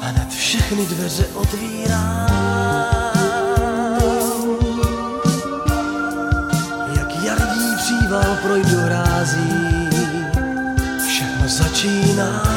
hned 0.00 0.28
všechny 0.28 0.84
dveře 0.86 1.24
otvírám. 1.34 2.26
Jak 6.96 7.24
jarní 7.24 7.76
příval 7.76 8.36
projdu 8.42 8.76
hrází, 8.76 9.88
všechno 11.08 11.48
začíná. 11.48 12.49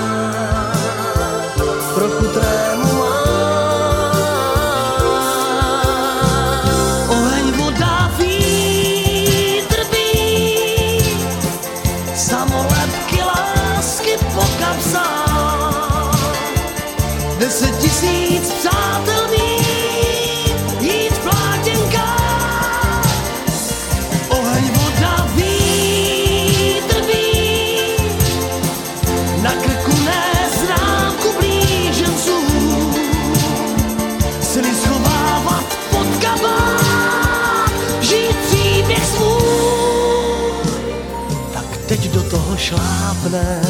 Šlápnem. 43.24 43.62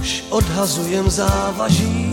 Už 0.00 0.24
odhazujem 0.30 1.10
závaží. 1.10 2.12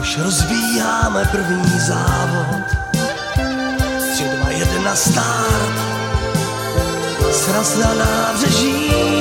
Už 0.00 0.18
rozvíjáme 0.18 1.24
první 1.30 1.78
závod. 1.80 2.64
3, 4.14 4.24
2, 4.24 4.50
1, 4.50 4.94
start. 4.94 5.74
Sraz 7.32 7.76
na 7.78 7.94
nábřeží. 7.94 9.13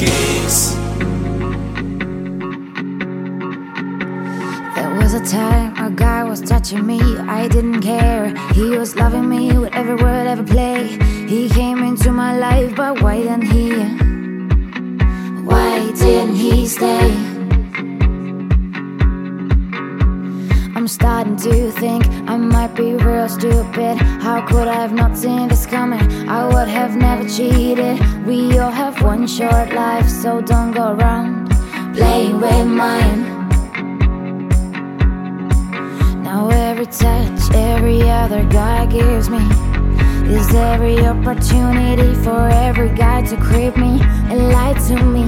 There 0.00 0.08
was 4.96 5.12
a 5.12 5.22
time 5.26 5.76
a 5.76 5.90
guy 5.90 6.24
was 6.24 6.40
touching 6.40 6.86
me, 6.86 7.00
I 7.18 7.48
didn't 7.48 7.82
care. 7.82 8.34
He 8.54 8.70
was 8.70 8.96
loving 8.96 9.28
me 9.28 9.58
with 9.58 9.74
every 9.74 9.96
word, 9.96 10.26
every 10.26 10.46
play. 10.46 10.98
He 11.28 11.50
came 11.50 11.82
into 11.82 12.12
my 12.12 12.34
life, 12.38 12.74
but 12.74 13.02
why 13.02 13.18
didn't 13.18 13.42
he? 13.42 13.72
Why 15.44 15.92
didn't 15.92 16.36
he 16.36 16.66
stay? 16.66 17.29
Starting 21.00 21.36
to 21.36 21.70
think 21.70 22.06
I 22.28 22.36
might 22.36 22.74
be 22.74 22.92
real 22.94 23.26
stupid. 23.26 23.96
How 24.26 24.46
could 24.46 24.68
I 24.68 24.74
have 24.74 24.92
not 24.92 25.16
seen 25.16 25.48
this 25.48 25.64
coming? 25.64 26.02
I 26.28 26.46
would 26.46 26.68
have 26.68 26.94
never 26.94 27.26
cheated. 27.26 27.96
We 28.26 28.58
all 28.58 28.70
have 28.70 29.00
one 29.02 29.26
short 29.26 29.72
life, 29.72 30.06
so 30.06 30.42
don't 30.42 30.72
go 30.72 30.92
around 30.92 31.48
playing 31.96 32.38
with 32.38 32.66
mine. 32.66 33.20
Now 36.22 36.50
every 36.50 36.86
touch 36.86 37.40
every 37.54 38.02
other 38.02 38.44
guy 38.44 38.84
gives 38.84 39.30
me 39.30 39.42
is 40.36 40.54
every 40.54 40.98
opportunity 40.98 42.14
for 42.24 42.42
every 42.68 42.94
guy 42.94 43.22
to 43.22 43.36
creep 43.38 43.74
me 43.78 44.00
and 44.30 44.50
lie 44.52 44.74
to 44.88 44.96
me, 45.02 45.24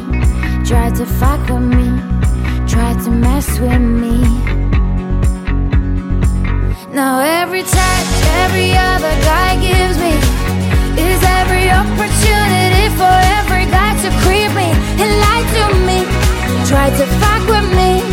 try 0.67 0.91
to 0.91 1.07
fuck 1.07 1.41
with 1.49 1.67
me, 1.79 1.89
try 2.69 2.93
to 3.05 3.11
mess 3.11 3.59
with 3.59 3.81
me. 3.81 4.52
Now 6.93 7.21
every 7.21 7.63
touch 7.63 8.11
every 8.45 8.77
other 8.77 9.15
guy 9.25 9.57
gives 9.57 9.97
me 9.97 10.13
is 11.01 11.23
every 11.41 11.71
opportunity 11.71 12.87
for 13.01 13.15
every 13.41 13.65
guy 13.65 13.97
to 14.05 14.11
creep 14.21 14.53
me 14.53 14.69
and 15.01 15.11
lie 15.25 15.45
to 15.57 15.65
me, 15.89 16.05
try 16.69 16.91
to 16.91 17.07
fuck 17.17 17.49
with 17.49 17.69
me, 17.73 18.05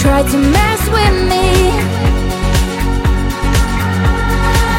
try 0.00 0.22
to 0.22 0.38
mess 0.38 0.80
with 0.88 1.16
me. 1.28 1.68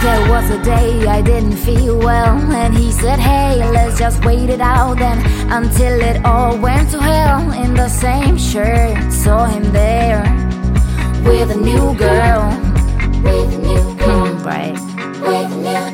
There 0.01 0.29
was 0.31 0.49
a 0.49 0.63
day 0.63 1.05
I 1.05 1.21
didn't 1.21 1.57
feel 1.57 1.99
well, 1.99 2.35
and 2.51 2.75
he 2.75 2.91
said, 2.91 3.19
Hey, 3.19 3.57
let's 3.71 3.99
just 3.99 4.25
wait 4.25 4.49
it 4.49 4.59
out 4.59 4.97
then 4.97 5.19
until 5.51 6.01
it 6.01 6.25
all 6.25 6.57
went 6.57 6.89
to 6.91 6.99
hell. 6.99 7.51
In 7.51 7.75
the 7.75 7.89
same 7.89 8.39
shirt, 8.39 9.13
saw 9.13 9.45
him 9.45 9.71
there 9.71 10.23
with 11.23 11.51
a 11.51 11.57
new 11.57 11.95
girl. 11.95 12.64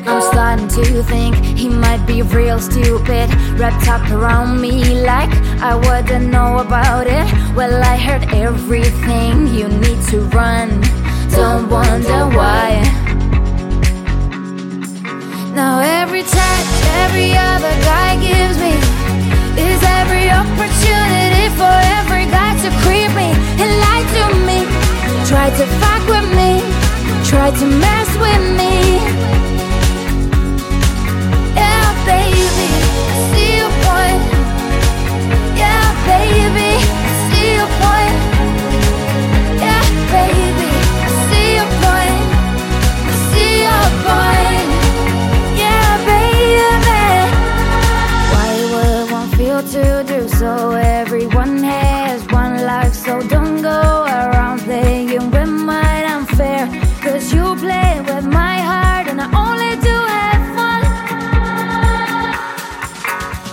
I'm 0.06 0.20
starting 0.20 0.68
to 0.68 1.02
think 1.02 1.36
he 1.56 1.68
might 1.68 2.04
be 2.06 2.22
real 2.22 2.58
stupid, 2.58 3.32
wrapped 3.58 3.88
up 3.88 4.10
around 4.10 4.60
me 4.60 5.02
like 5.02 5.30
I 5.60 5.74
wouldn't 5.74 6.30
know 6.30 6.58
about 6.58 7.06
it. 7.06 7.26
Well, 7.56 7.82
I 7.82 7.96
heard 7.96 8.24
everything 8.34 9.48
you 9.48 9.68
need 9.68 10.02
to 10.10 10.20
run. 10.36 10.80
Don't 11.30 11.68
wonder 11.70 12.26
why. 12.36 12.82
Now 15.54 15.80
every 15.80 16.22
touch 16.22 16.66
every 17.04 17.36
other 17.36 17.74
guy 17.84 18.16
gives 18.20 18.58
me 18.58 18.72
is 19.60 19.82
every 20.00 20.30
opportunity 20.30 21.46
for 21.60 21.74
every 22.00 22.26
guy 22.26 22.56
to 22.64 22.70
creep 22.82 23.10
me 23.14 23.28
and 23.60 23.70
lie 23.84 24.04
to 24.16 24.24
me, 24.48 24.58
try 25.28 25.50
to 25.50 25.66
fuck 25.80 26.02
with 26.08 26.28
me, 26.40 26.71
try 27.32 27.50
to 27.50 27.66
mess 27.84 28.10
with 28.24 28.44
me. 28.60 28.74
Yeah, 31.58 31.86
baby, 32.12 32.68
I 33.12 33.16
see 33.30 33.50
your 33.60 33.72
point. 33.86 34.22
Yeah, 35.62 35.84
baby, 36.12 36.70
I 37.08 37.12
see 37.28 37.48
your 37.58 37.70
point. 37.82 38.16
Yeah, 39.64 39.82
baby, 40.16 40.70
I 41.06 41.10
see 41.28 41.48
your 41.58 41.70
point. 41.84 42.20
I 43.08 43.14
see 43.30 43.52
your 43.66 43.86
point. 44.06 44.68
Yeah, 45.62 45.90
baby. 46.10 47.02
Why 48.32 48.52
would 48.72 49.04
one 49.18 49.28
feel 49.38 49.60
to 49.74 49.84
do 50.12 50.20
so? 50.28 50.52
Everyone 51.00 51.56
has 51.64 51.81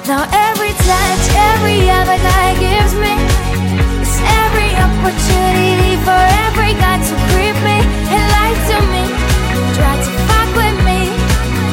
Now, 0.09 0.25
every 0.33 0.73
touch 0.73 1.25
every 1.53 1.87
other 1.87 2.17
guy 2.17 2.57
gives 2.57 2.95
me 2.97 3.13
is 4.01 4.15
every 4.41 4.71
opportunity 4.73 6.01
for 6.01 6.21
every 6.49 6.73
guy 6.81 6.97
to 6.97 7.13
creep 7.29 7.53
me 7.61 7.77
and 8.09 8.23
lie 8.33 8.57
to 8.69 8.77
me. 8.89 9.05
Try 9.77 9.93
to 10.05 10.11
fuck 10.25 10.49
with 10.57 10.77
me, 10.81 11.13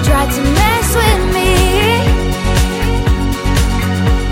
try 0.04 0.24
to 0.36 0.42
mess 0.52 0.88
with 1.00 1.22
me. 1.32 1.50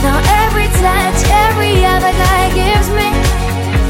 Now 0.05 0.21
every 0.45 0.69
touch 0.85 1.21
every 1.49 1.77
other 1.89 2.13
guy 2.13 2.43
gives 2.61 2.89
me 2.93 3.09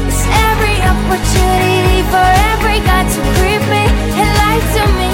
is 0.07 0.21
every 0.47 0.77
opportunity 0.93 1.99
for 2.07 2.27
every 2.55 2.79
guy 2.87 3.03
to 3.03 3.19
creep 3.35 3.63
me 3.67 3.83
and 4.15 4.29
lie 4.39 4.63
to 4.79 4.83
me. 4.95 5.04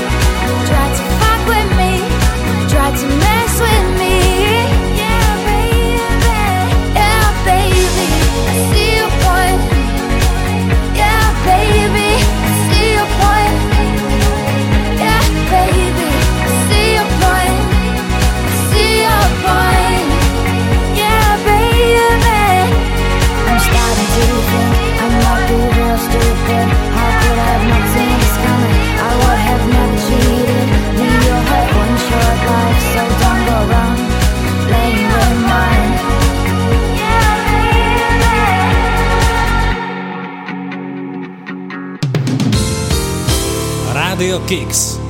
Radio 44.22 44.38
Kicks. 44.46 45.02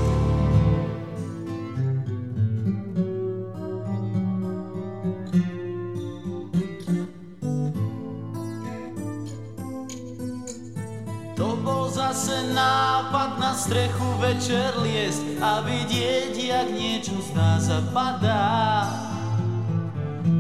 To 11.36 11.60
bol 11.60 11.92
zase 11.92 12.56
nápad 12.56 13.36
na 13.36 13.52
strechu 13.52 14.08
večer 14.24 14.80
liesť 14.80 15.44
a 15.44 15.60
vidieť, 15.60 16.32
jak 16.32 16.72
niečo 16.72 17.20
z 17.20 17.36
nás 17.36 17.68
zapadá. 17.68 18.88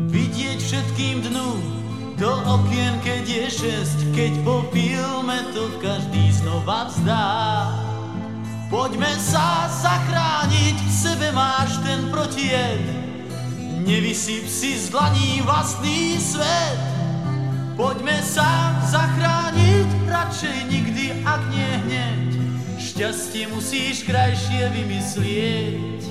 Vidieť 0.07 0.63
všetkým 0.63 1.27
dnu 1.27 1.59
do 2.15 2.31
okien, 2.47 2.95
keď 3.03 3.23
je 3.27 3.45
šesť, 3.51 4.15
keď 4.15 4.31
po 4.47 4.63
filme 4.71 5.43
to 5.51 5.67
každý 5.83 6.31
znova 6.31 6.87
vzdá. 6.87 7.80
Poďme 8.71 9.11
sa 9.19 9.67
zachrániť, 9.67 10.79
v 10.79 10.91
sebe 10.95 11.27
máš 11.35 11.75
ten 11.83 12.07
protijed, 12.07 12.79
nevysyp 13.83 14.47
si 14.47 14.79
z 14.79 14.95
dlaní 14.95 15.43
vlastný 15.43 16.15
svet. 16.15 16.79
Poďme 17.75 18.15
sa 18.23 18.71
zachrániť, 18.87 20.07
radšej 20.07 20.57
nikdy, 20.71 21.19
ak 21.27 21.41
nie 21.51 21.71
hneď. 21.83 22.29
Šťastie 22.79 23.51
musíš 23.51 24.07
krajšie 24.07 24.71
vymyslieť. 24.71 26.10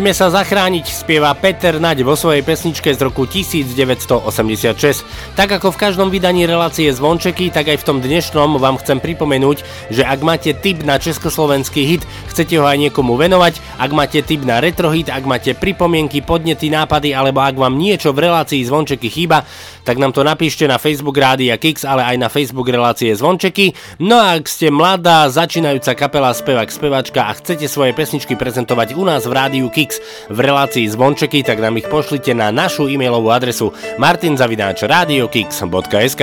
Poďme 0.00 0.16
sa 0.16 0.32
zachrániť, 0.32 0.96
spieva 0.96 1.28
Peter 1.36 1.76
Naď 1.76 2.08
vo 2.08 2.16
svojej 2.16 2.40
pesničke 2.40 2.88
z 2.88 3.04
roku 3.04 3.28
1986. 3.28 5.04
Tak 5.36 5.60
ako 5.60 5.76
v 5.76 5.76
každom 5.76 6.08
vydaní 6.08 6.48
relácie 6.48 6.88
Zvončeky, 6.88 7.52
tak 7.52 7.68
aj 7.68 7.84
v 7.84 7.84
tom 7.84 8.00
dnešnom 8.00 8.56
vám 8.56 8.80
chcem 8.80 8.96
pripomenúť, 8.96 9.60
že 9.92 10.00
ak 10.00 10.24
máte 10.24 10.56
tip 10.56 10.88
na 10.88 10.96
československý 10.96 11.84
hit, 11.84 12.08
chcete 12.32 12.56
ho 12.56 12.64
aj 12.64 12.80
niekomu 12.80 13.20
venovať, 13.20 13.60
ak 13.80 13.96
máte 13.96 14.20
tip 14.20 14.44
na 14.44 14.60
retrohit, 14.60 15.08
ak 15.08 15.24
máte 15.24 15.56
pripomienky, 15.56 16.20
podnety, 16.20 16.68
nápady, 16.68 17.16
alebo 17.16 17.40
ak 17.40 17.56
vám 17.56 17.80
niečo 17.80 18.12
v 18.12 18.28
relácii 18.28 18.60
Zvončeky 18.68 19.08
chýba, 19.08 19.48
tak 19.88 19.96
nám 19.96 20.12
to 20.12 20.20
napíšte 20.20 20.68
na 20.68 20.76
Facebook 20.76 21.16
Rádia 21.16 21.56
Kix, 21.56 21.88
ale 21.88 22.04
aj 22.04 22.20
na 22.20 22.28
Facebook 22.28 22.68
relácie 22.68 23.08
Zvončeky. 23.16 23.72
No 24.04 24.20
a 24.20 24.36
ak 24.36 24.44
ste 24.44 24.68
mladá, 24.68 25.24
začínajúca 25.32 25.96
kapela, 25.96 26.36
spevák, 26.36 26.68
spevačka 26.68 27.24
a 27.24 27.32
chcete 27.32 27.64
svoje 27.64 27.96
pesničky 27.96 28.36
prezentovať 28.36 28.92
u 28.92 29.08
nás 29.08 29.24
v 29.24 29.32
Rádiu 29.32 29.72
Kix 29.72 29.96
v 30.28 30.36
relácii 30.36 30.84
Zvončeky, 30.84 31.40
tak 31.40 31.64
nám 31.64 31.80
ich 31.80 31.88
pošlite 31.88 32.36
na 32.36 32.52
našu 32.52 32.92
e-mailovú 32.92 33.32
adresu 33.32 33.72
martinzavináčradiokix.sk 33.96 36.22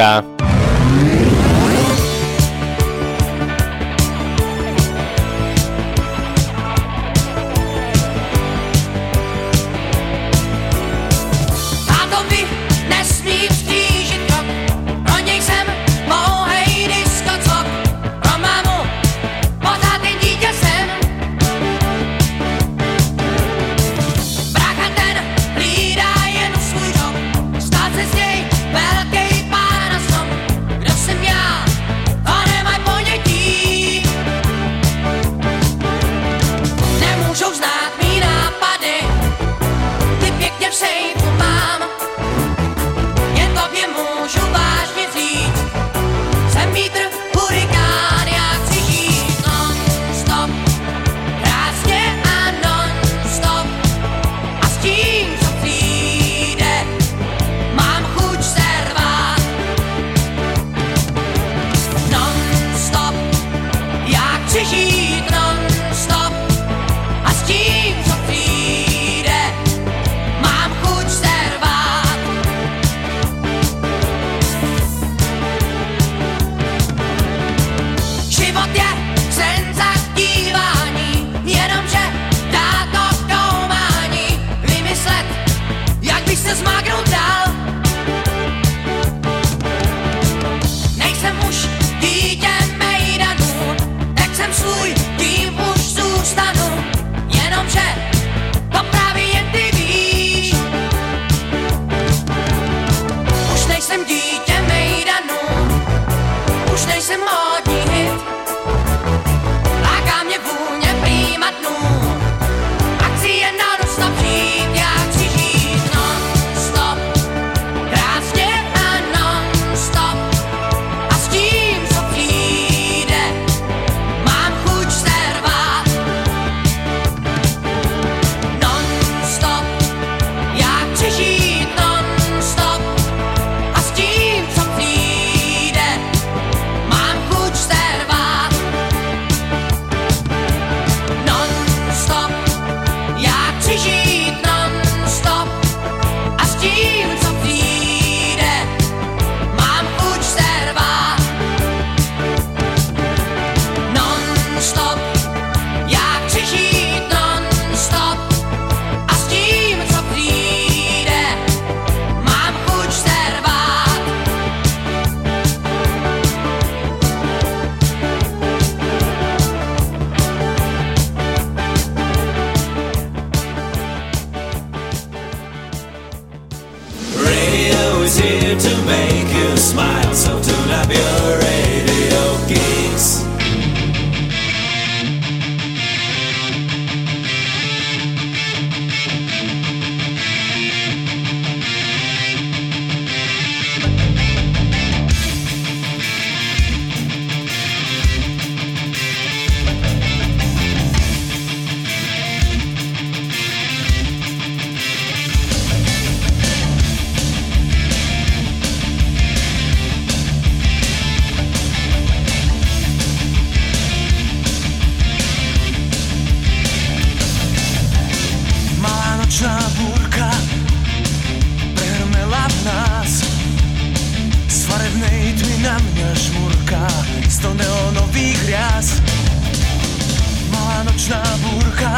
nočná 230.98 231.22
búrka 231.46 231.94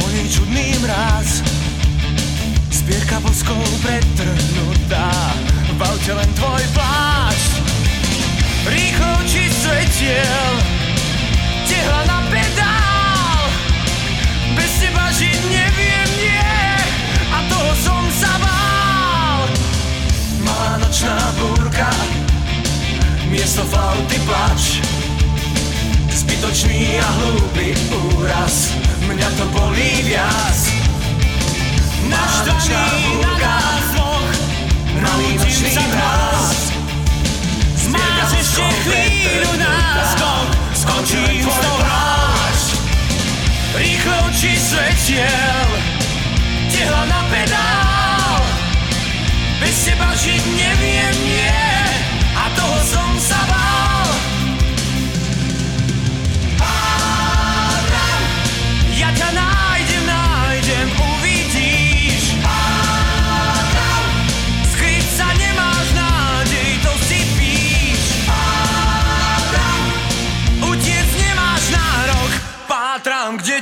Po 0.00 0.08
nej 0.08 0.24
čudný 0.32 0.72
mráz 0.80 1.44
Zbierka 2.72 3.20
boskov 3.20 3.60
pretrhnutá 3.84 5.12
V 5.76 5.80
aute 5.84 6.12
len 6.16 6.30
tvoj 6.32 6.64
plášť 6.72 7.52
Rýchlo 8.72 9.10
oči 9.20 9.52
svetiel 9.52 10.54
Tehla 11.68 12.00
na 12.08 12.24
pedál. 12.32 13.44
Bez 14.56 14.72
teba 14.80 15.12
žiť 15.12 15.40
neviem, 15.52 16.08
nie 16.24 16.56
A 17.36 17.38
toho 17.52 17.72
som 17.84 18.04
sa 18.16 18.32
bál. 18.40 19.44
Malá 20.40 20.80
nočná 20.80 21.20
búrka 21.36 21.92
Miesto 23.28 23.60
flauty 23.68 24.16
plač 24.24 24.91
Zbytočný 26.22 27.02
a 27.02 27.08
hlúpy 27.18 27.74
úraz. 28.14 28.78
Mňa 29.10 29.28
to 29.34 29.44
bolí 29.50 30.06
viac. 30.06 30.58
Naštvaný 32.06 33.22
na 33.22 33.32
nás 33.38 33.84
dvoch 33.94 34.34
Malý 34.98 35.38
nočný 35.38 35.70
mráz 35.70 36.74
Máš 37.88 38.30
ešte 38.42 38.66
chvíľu 38.84 39.52
náskok 39.54 40.46
Skončím 40.74 41.46
s 41.46 41.56
tou 41.62 41.76
hráč 41.78 42.60
Rýchlo 43.78 44.16
oči 44.28 44.52
svetiel 44.58 45.70
Tehla 46.72 47.04
na 47.06 47.20
pedál. 47.30 48.42
Bez 49.60 49.76
teba 49.86 50.10
žiť 50.16 50.42
neviem, 50.56 51.14
nie. 51.22 51.68
A 52.34 52.48
toho 52.56 52.78
som 52.82 53.12
sa 53.20 53.38
bál 53.46 53.71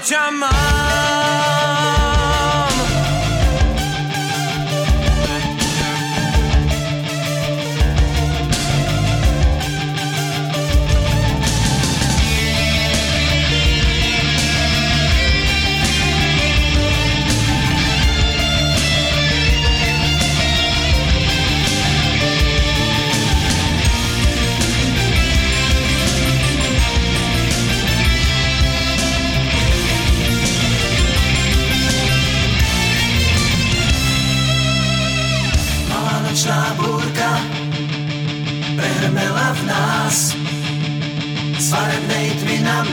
Pátram, 0.01 0.41
kde 0.41 1.85
ťa 1.85 1.90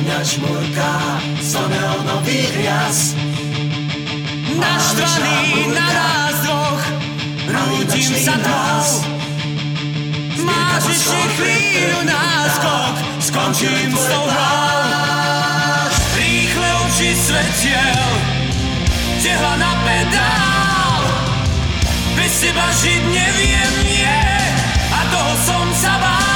mňa 0.07 0.23
žmurká 0.23 0.95
So 1.43 1.59
neonových 1.67 2.51
rias 2.55 3.11
Naštvaný 4.55 5.75
na 5.75 5.87
nás 5.91 6.35
dvoch 6.47 6.83
Rútim 7.51 8.15
sa 8.15 8.39
tmou 8.39 8.87
Máš 10.47 10.83
ešte 10.95 11.19
chvíľu 11.35 11.99
náskok 12.07 12.93
Skončím 13.19 13.91
s 13.91 14.05
tou 14.07 14.23
hrou. 14.23 15.91
Rýchle 16.15 16.69
oči 16.87 17.11
svetiel. 17.11 18.09
Tehla 19.19 19.53
na 19.59 19.71
pedál. 19.83 21.01
Bez 22.15 22.33
teba 22.39 22.71
žiť 22.71 23.03
neviem, 23.11 23.73
nie. 23.83 24.19
A 24.95 24.99
toho 25.11 25.33
som 25.43 25.67
sa 25.75 25.99
bál 25.99 26.26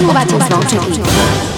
Počúvate 0.00 0.32
zvončeky. 0.32 0.96
Svet 0.96 1.49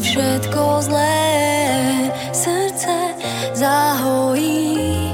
všetko 0.00 0.62
zlé, 0.86 2.12
srdce 2.32 3.18
zahojí. 3.52 5.12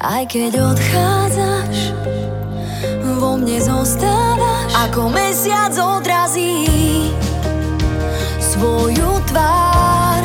Aj 0.00 0.24
keď 0.28 0.60
odchádzaš, 0.74 1.92
vo 3.20 3.36
mne 3.36 3.60
zostávaš. 3.60 4.72
Ako 4.88 5.12
mesiac 5.12 5.76
odrazí 5.76 6.64
Svoju 8.40 9.10
tvár 9.28 10.22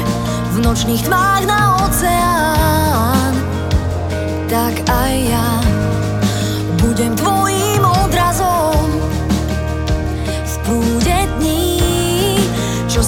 V 0.56 0.64
nočných 0.64 1.03
tmách 1.03 1.44
na 1.44 1.62
oceán. 1.84 3.34
Tak 4.48 4.80
aj 4.88 5.14
ja 5.28 5.49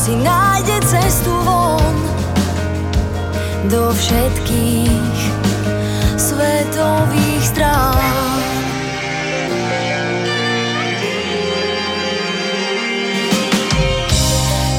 si 0.08 0.16
nájde 0.16 0.80
cestu 0.88 1.36
von 1.44 1.96
do 3.68 3.92
všetkých 3.92 5.20
svetových 6.16 7.44
strán. 7.44 8.40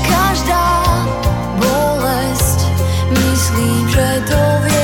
Každá 0.08 0.64
bolesť, 1.60 2.60
myslím, 3.12 3.84
že 3.92 4.08
to 4.32 4.40
vieš, 4.64 4.77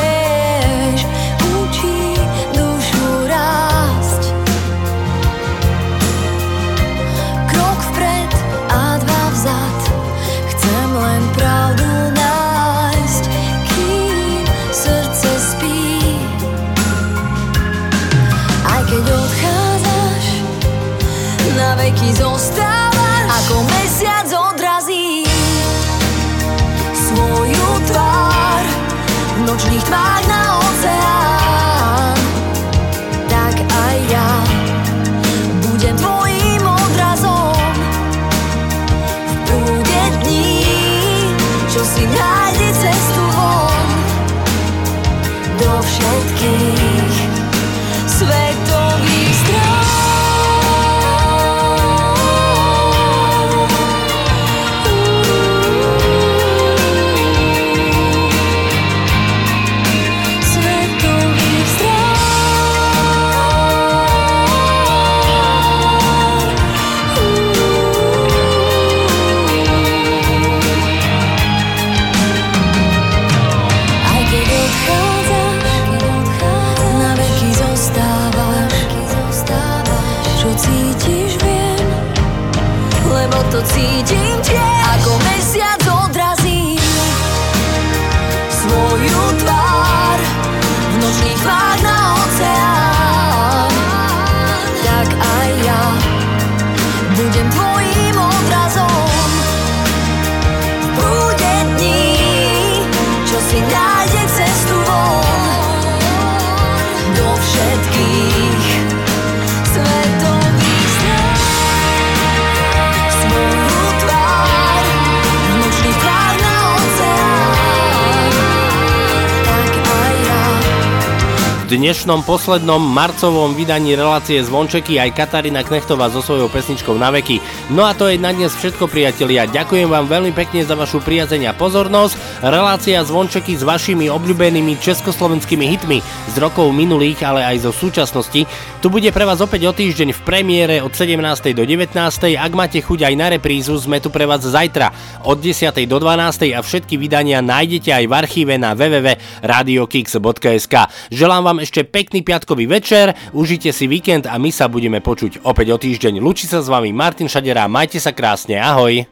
dnešnom 121.75 122.23
poslednom 122.23 122.79
marcovom 122.79 123.59
vydaní 123.59 123.99
relácie 123.99 124.39
Zvončeky 124.39 125.03
aj 125.03 125.19
Katarína 125.19 125.67
Knechtová 125.67 126.07
so 126.07 126.23
svojou 126.23 126.47
pesničkou 126.47 126.95
na 126.95 127.11
veky. 127.11 127.43
No 127.75 127.83
a 127.83 127.99
to 127.99 128.07
je 128.07 128.15
na 128.15 128.31
dnes 128.31 128.55
všetko 128.55 128.87
priatelia. 128.87 129.51
Ďakujem 129.51 129.91
vám 129.91 130.07
veľmi 130.07 130.31
pekne 130.31 130.63
za 130.63 130.79
vašu 130.79 131.03
priazeň 131.03 131.51
a 131.51 131.53
pozornosť. 131.53 132.34
Relácia 132.45 133.01
Zvončeky 133.01 133.57
s 133.57 133.65
vašimi 133.65 134.13
obľúbenými 134.13 134.77
československými 134.77 135.65
hitmi 135.65 136.05
z 136.05 136.37
rokov 136.37 136.77
minulých, 136.77 137.25
ale 137.25 137.41
aj 137.41 137.65
zo 137.65 137.73
súčasnosti. 137.73 138.45
Tu 138.85 138.87
bude 138.93 139.09
pre 139.17 139.25
vás 139.25 139.41
opäť 139.41 139.65
o 139.65 139.73
týždeň 139.73 140.13
v 140.13 140.21
premiére 140.29 140.85
od 140.85 140.93
17. 140.93 141.25
do 141.57 141.65
19. 141.65 141.97
Ak 142.37 142.53
máte 142.53 142.85
chuť 142.85 143.09
aj 143.09 143.15
na 143.17 143.33
reprízu, 143.33 143.81
sme 143.81 143.97
tu 143.97 144.13
pre 144.13 144.29
vás 144.29 144.45
zajtra 144.45 144.93
od 145.25 145.41
10. 145.41 145.73
do 145.89 145.97
12. 145.97 146.53
a 146.53 146.61
všetky 146.61 147.01
vydania 147.01 147.41
nájdete 147.41 147.89
aj 147.97 148.05
v 148.05 148.13
archíve 148.13 148.61
na 148.61 148.77
www.radiokix.sk. 148.77 150.75
Želám 151.17 151.49
vám 151.49 151.65
ešte 151.65 151.81
pekný 151.89 152.21
piatkový 152.21 152.69
večer, 152.69 153.17
užite 153.33 153.73
si 153.73 153.89
víkend 153.89 154.29
a 154.29 154.37
my 154.37 154.53
sa 154.53 154.69
budeme 154.69 155.01
počuť 155.01 155.49
opäť 155.49 155.73
o 155.73 155.81
týždeň. 155.81 156.21
Lučí 156.21 156.45
sa 156.45 156.61
s 156.61 156.69
vami 156.69 156.93
Martin 156.93 157.25
Šadera, 157.25 157.73
majte 157.73 157.97
sa 157.97 158.13
krásne, 158.13 158.61
ahoj. 158.61 159.09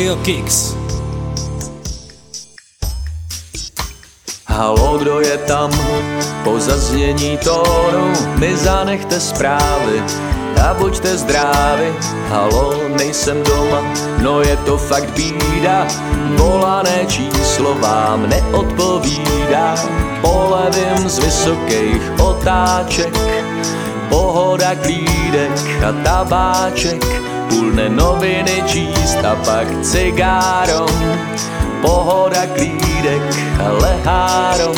Radio 0.00 0.16
Kicks. 0.24 0.72
Halo, 4.48 4.98
kdo 4.98 5.20
je 5.20 5.36
tam? 5.38 5.70
Po 6.44 6.60
zaznění 6.60 7.36
tónu 7.44 8.12
mi 8.36 8.56
zanechte 8.56 9.20
zprávy 9.20 10.02
a 10.64 10.74
buďte 10.74 11.18
zdraví. 11.18 11.92
Halo, 12.28 12.88
nejsem 12.96 13.42
doma, 13.42 13.84
no 14.22 14.40
je 14.40 14.56
to 14.56 14.78
fakt 14.78 15.12
bída. 15.12 15.86
Volané 16.36 17.04
číslo 17.06 17.74
vám 17.74 18.28
neodpovídá. 18.28 19.74
Polevím 20.20 21.08
z 21.08 21.18
vysokých 21.18 22.02
otáček, 22.20 23.12
pohoda 24.08 24.74
klídek 24.74 25.84
a 25.84 25.92
tabáček. 25.92 27.29
Půlne 27.50 27.88
noviny 27.88 28.62
číst 28.66 29.18
a 29.24 29.34
pak 29.44 29.66
cigárom 29.82 30.90
pohoda 31.82 32.46
klídek 32.54 33.22
a 33.66 33.72
lehárom. 33.72 34.76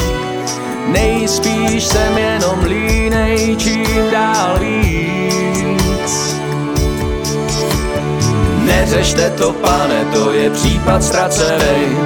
Nejspíš 0.87 1.85
jsem 1.85 2.19
jenom 2.19 2.65
línej, 2.65 3.57
čím 3.57 4.11
dál 4.13 4.59
víc. 4.59 6.37
Neřešte 8.65 9.31
to, 9.31 9.53
pane, 9.53 10.05
to 10.13 10.33
je 10.33 10.51
případ 10.51 11.03
ztracený. 11.05 11.97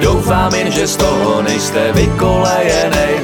Doufám 0.00 0.54
jen, 0.54 0.70
že 0.70 0.86
z 0.86 0.96
toho 0.96 1.42
nejste 1.42 1.92
vykolejenej. 1.92 3.14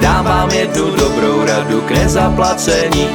Dám 0.00 0.24
vám 0.24 0.50
jednu 0.50 0.90
dobrou 0.90 1.44
radu 1.44 1.80
k 1.80 1.90
nezaplacení. 1.90 3.08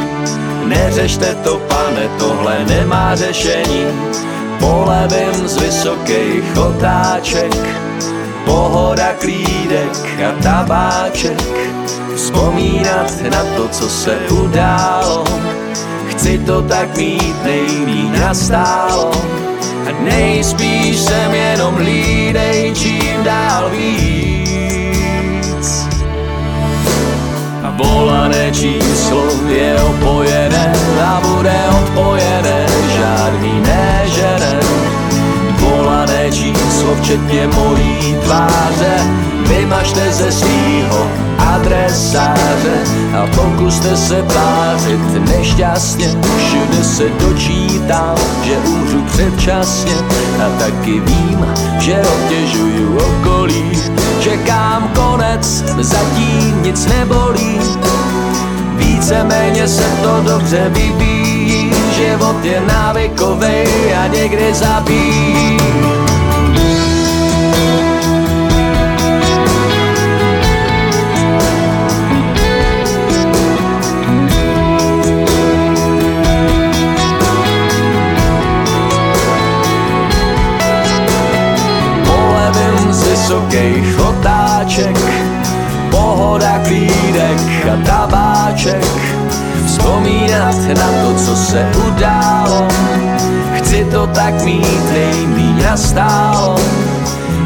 Neřešte 0.66 1.36
to, 1.44 1.58
pane, 1.58 2.10
tohle 2.20 2.66
nemá 2.66 3.16
řešení. 3.16 3.86
Polevím 4.60 5.48
z 5.48 5.58
vysokých 5.58 6.58
otáček, 6.58 7.56
pohoda 8.46 9.14
klídek 9.20 10.22
a 10.30 10.44
tabáček. 10.44 11.42
Vzpomínat 12.16 13.22
na 13.32 13.44
to, 13.56 13.68
co 13.68 13.90
se 13.90 14.18
událo, 14.32 15.24
chci 16.08 16.40
to 16.40 16.62
tak 16.62 16.98
mít 16.98 17.44
nejmíň 17.44 18.20
nastálo. 18.20 19.12
A 19.90 20.04
nejspíš 20.04 21.00
jsem 21.00 21.34
jenom 21.34 21.78
lídej, 21.78 22.74
čím 22.76 23.24
dál 23.24 23.70
víc. 23.70 24.45
Volané 27.76 28.52
číslo 28.52 29.24
je 29.48 29.76
opojené 29.82 30.74
a 31.04 31.22
bude 31.22 31.60
odpojené, 31.84 32.66
žádný 32.98 33.54
nežene. 33.62 34.60
Volané 35.60 36.32
číslo 36.32 36.96
včetně 36.96 37.48
mojí 37.48 38.16
tváře, 38.24 38.96
vymažte 39.48 40.14
ze 40.14 40.32
svýho 40.32 41.08
adresáře 41.38 42.78
a 43.18 43.28
pokuste 43.36 43.98
se 43.98 44.24
tvářit 44.24 45.30
nešťastně. 45.30 46.08
Všude 46.38 46.84
se 46.84 47.04
dočítám, 47.20 48.16
že 48.44 48.58
umřu 48.58 49.02
předčasně 49.02 49.96
a 50.46 50.60
taky 50.60 51.00
vím, 51.00 51.46
že 51.80 52.02
obtěžuju 52.02 52.98
okolí. 52.98 53.72
Čekám 54.20 54.92
konec, 54.96 55.64
zatím 55.80 56.64
nic 56.64 56.86
nebolí. 56.86 57.60
Víceméně 58.76 59.68
se 59.68 59.84
to 60.04 60.22
dobře 60.22 60.70
vyvíjí, 60.70 61.72
život 61.96 62.46
je 62.46 62.62
návykovej 62.68 63.96
a 63.96 64.08
někdy 64.08 64.54
zabíjí. 64.54 66.05
Vysokých 83.26 84.00
otáček, 84.00 84.98
pohoda 85.90 86.62
klídek 86.62 87.66
a 87.74 87.76
tabáček. 87.82 88.86
Vzpomínat 89.66 90.62
na 90.78 90.90
to, 91.02 91.14
co 91.18 91.36
se 91.36 91.66
událo, 91.88 92.68
chci 93.58 93.86
to 93.92 94.08
tak 94.08 94.44
mít 94.44 94.92
nejmíň 94.94 95.64
nastálo. 95.64 96.56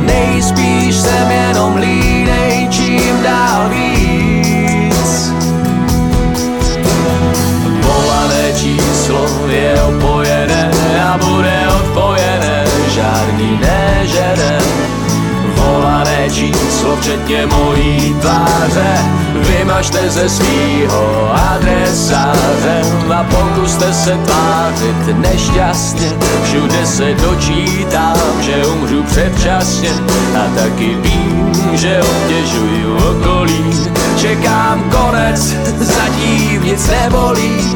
Nejspíš 0.04 0.96
jsem 0.96 1.32
jenom 1.32 1.76
línej, 1.76 2.68
čím 2.70 3.24
dál 3.24 3.70
víc. 3.70 5.32
Volané 7.88 8.54
číslo 8.60 9.48
je 9.48 9.82
opojené 9.82 10.72
a 11.08 11.18
bude 11.18 11.60
odpojené, 11.80 12.66
žádný 12.92 13.52
nežene. 13.52 13.69
Volané 16.20 16.36
číslo 16.36 16.96
včetně 16.96 17.46
mojí 17.46 18.16
tváře, 18.22 18.98
vymažte 19.34 20.10
ze 20.10 20.30
svýho 20.30 21.32
adresáře 21.34 22.82
a 23.16 23.24
pokuste 23.24 23.94
se 23.94 24.18
tvářit 24.18 25.18
nešťastně. 25.18 26.12
Všude 26.44 26.86
se 26.86 27.14
dočítám, 27.14 28.42
že 28.42 28.66
umřu 28.66 29.04
předčasně 29.04 29.90
a 30.36 30.60
taky 30.60 30.98
vím, 31.02 31.52
že 31.74 32.02
obtěžuju 32.02 32.96
okolí. 32.96 33.90
Čekám 34.18 34.84
konec, 34.92 35.40
zatím 35.80 36.64
nic 36.64 36.88
nebolí. 36.88 37.76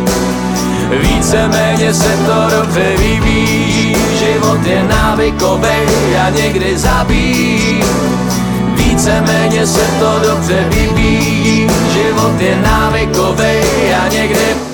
Víceméně 1.02 1.94
se 1.94 2.18
to 2.18 2.57
dobře 2.57 2.98
vyvíjí, 2.98 3.95
život 4.20 4.65
je 4.65 4.84
návykovej 4.84 5.88
a 6.26 6.30
někdy 6.30 6.78
zabíjí. 6.78 7.84
Víceméně 9.04 9.68
se 9.68 9.82
to 10.00 10.20
dobře 10.20 10.70
vyvíjí, 10.70 11.68
život 11.94 12.42
je 12.42 12.56
návykovej 12.56 13.96
a 13.96 14.08
někdy 14.08 14.73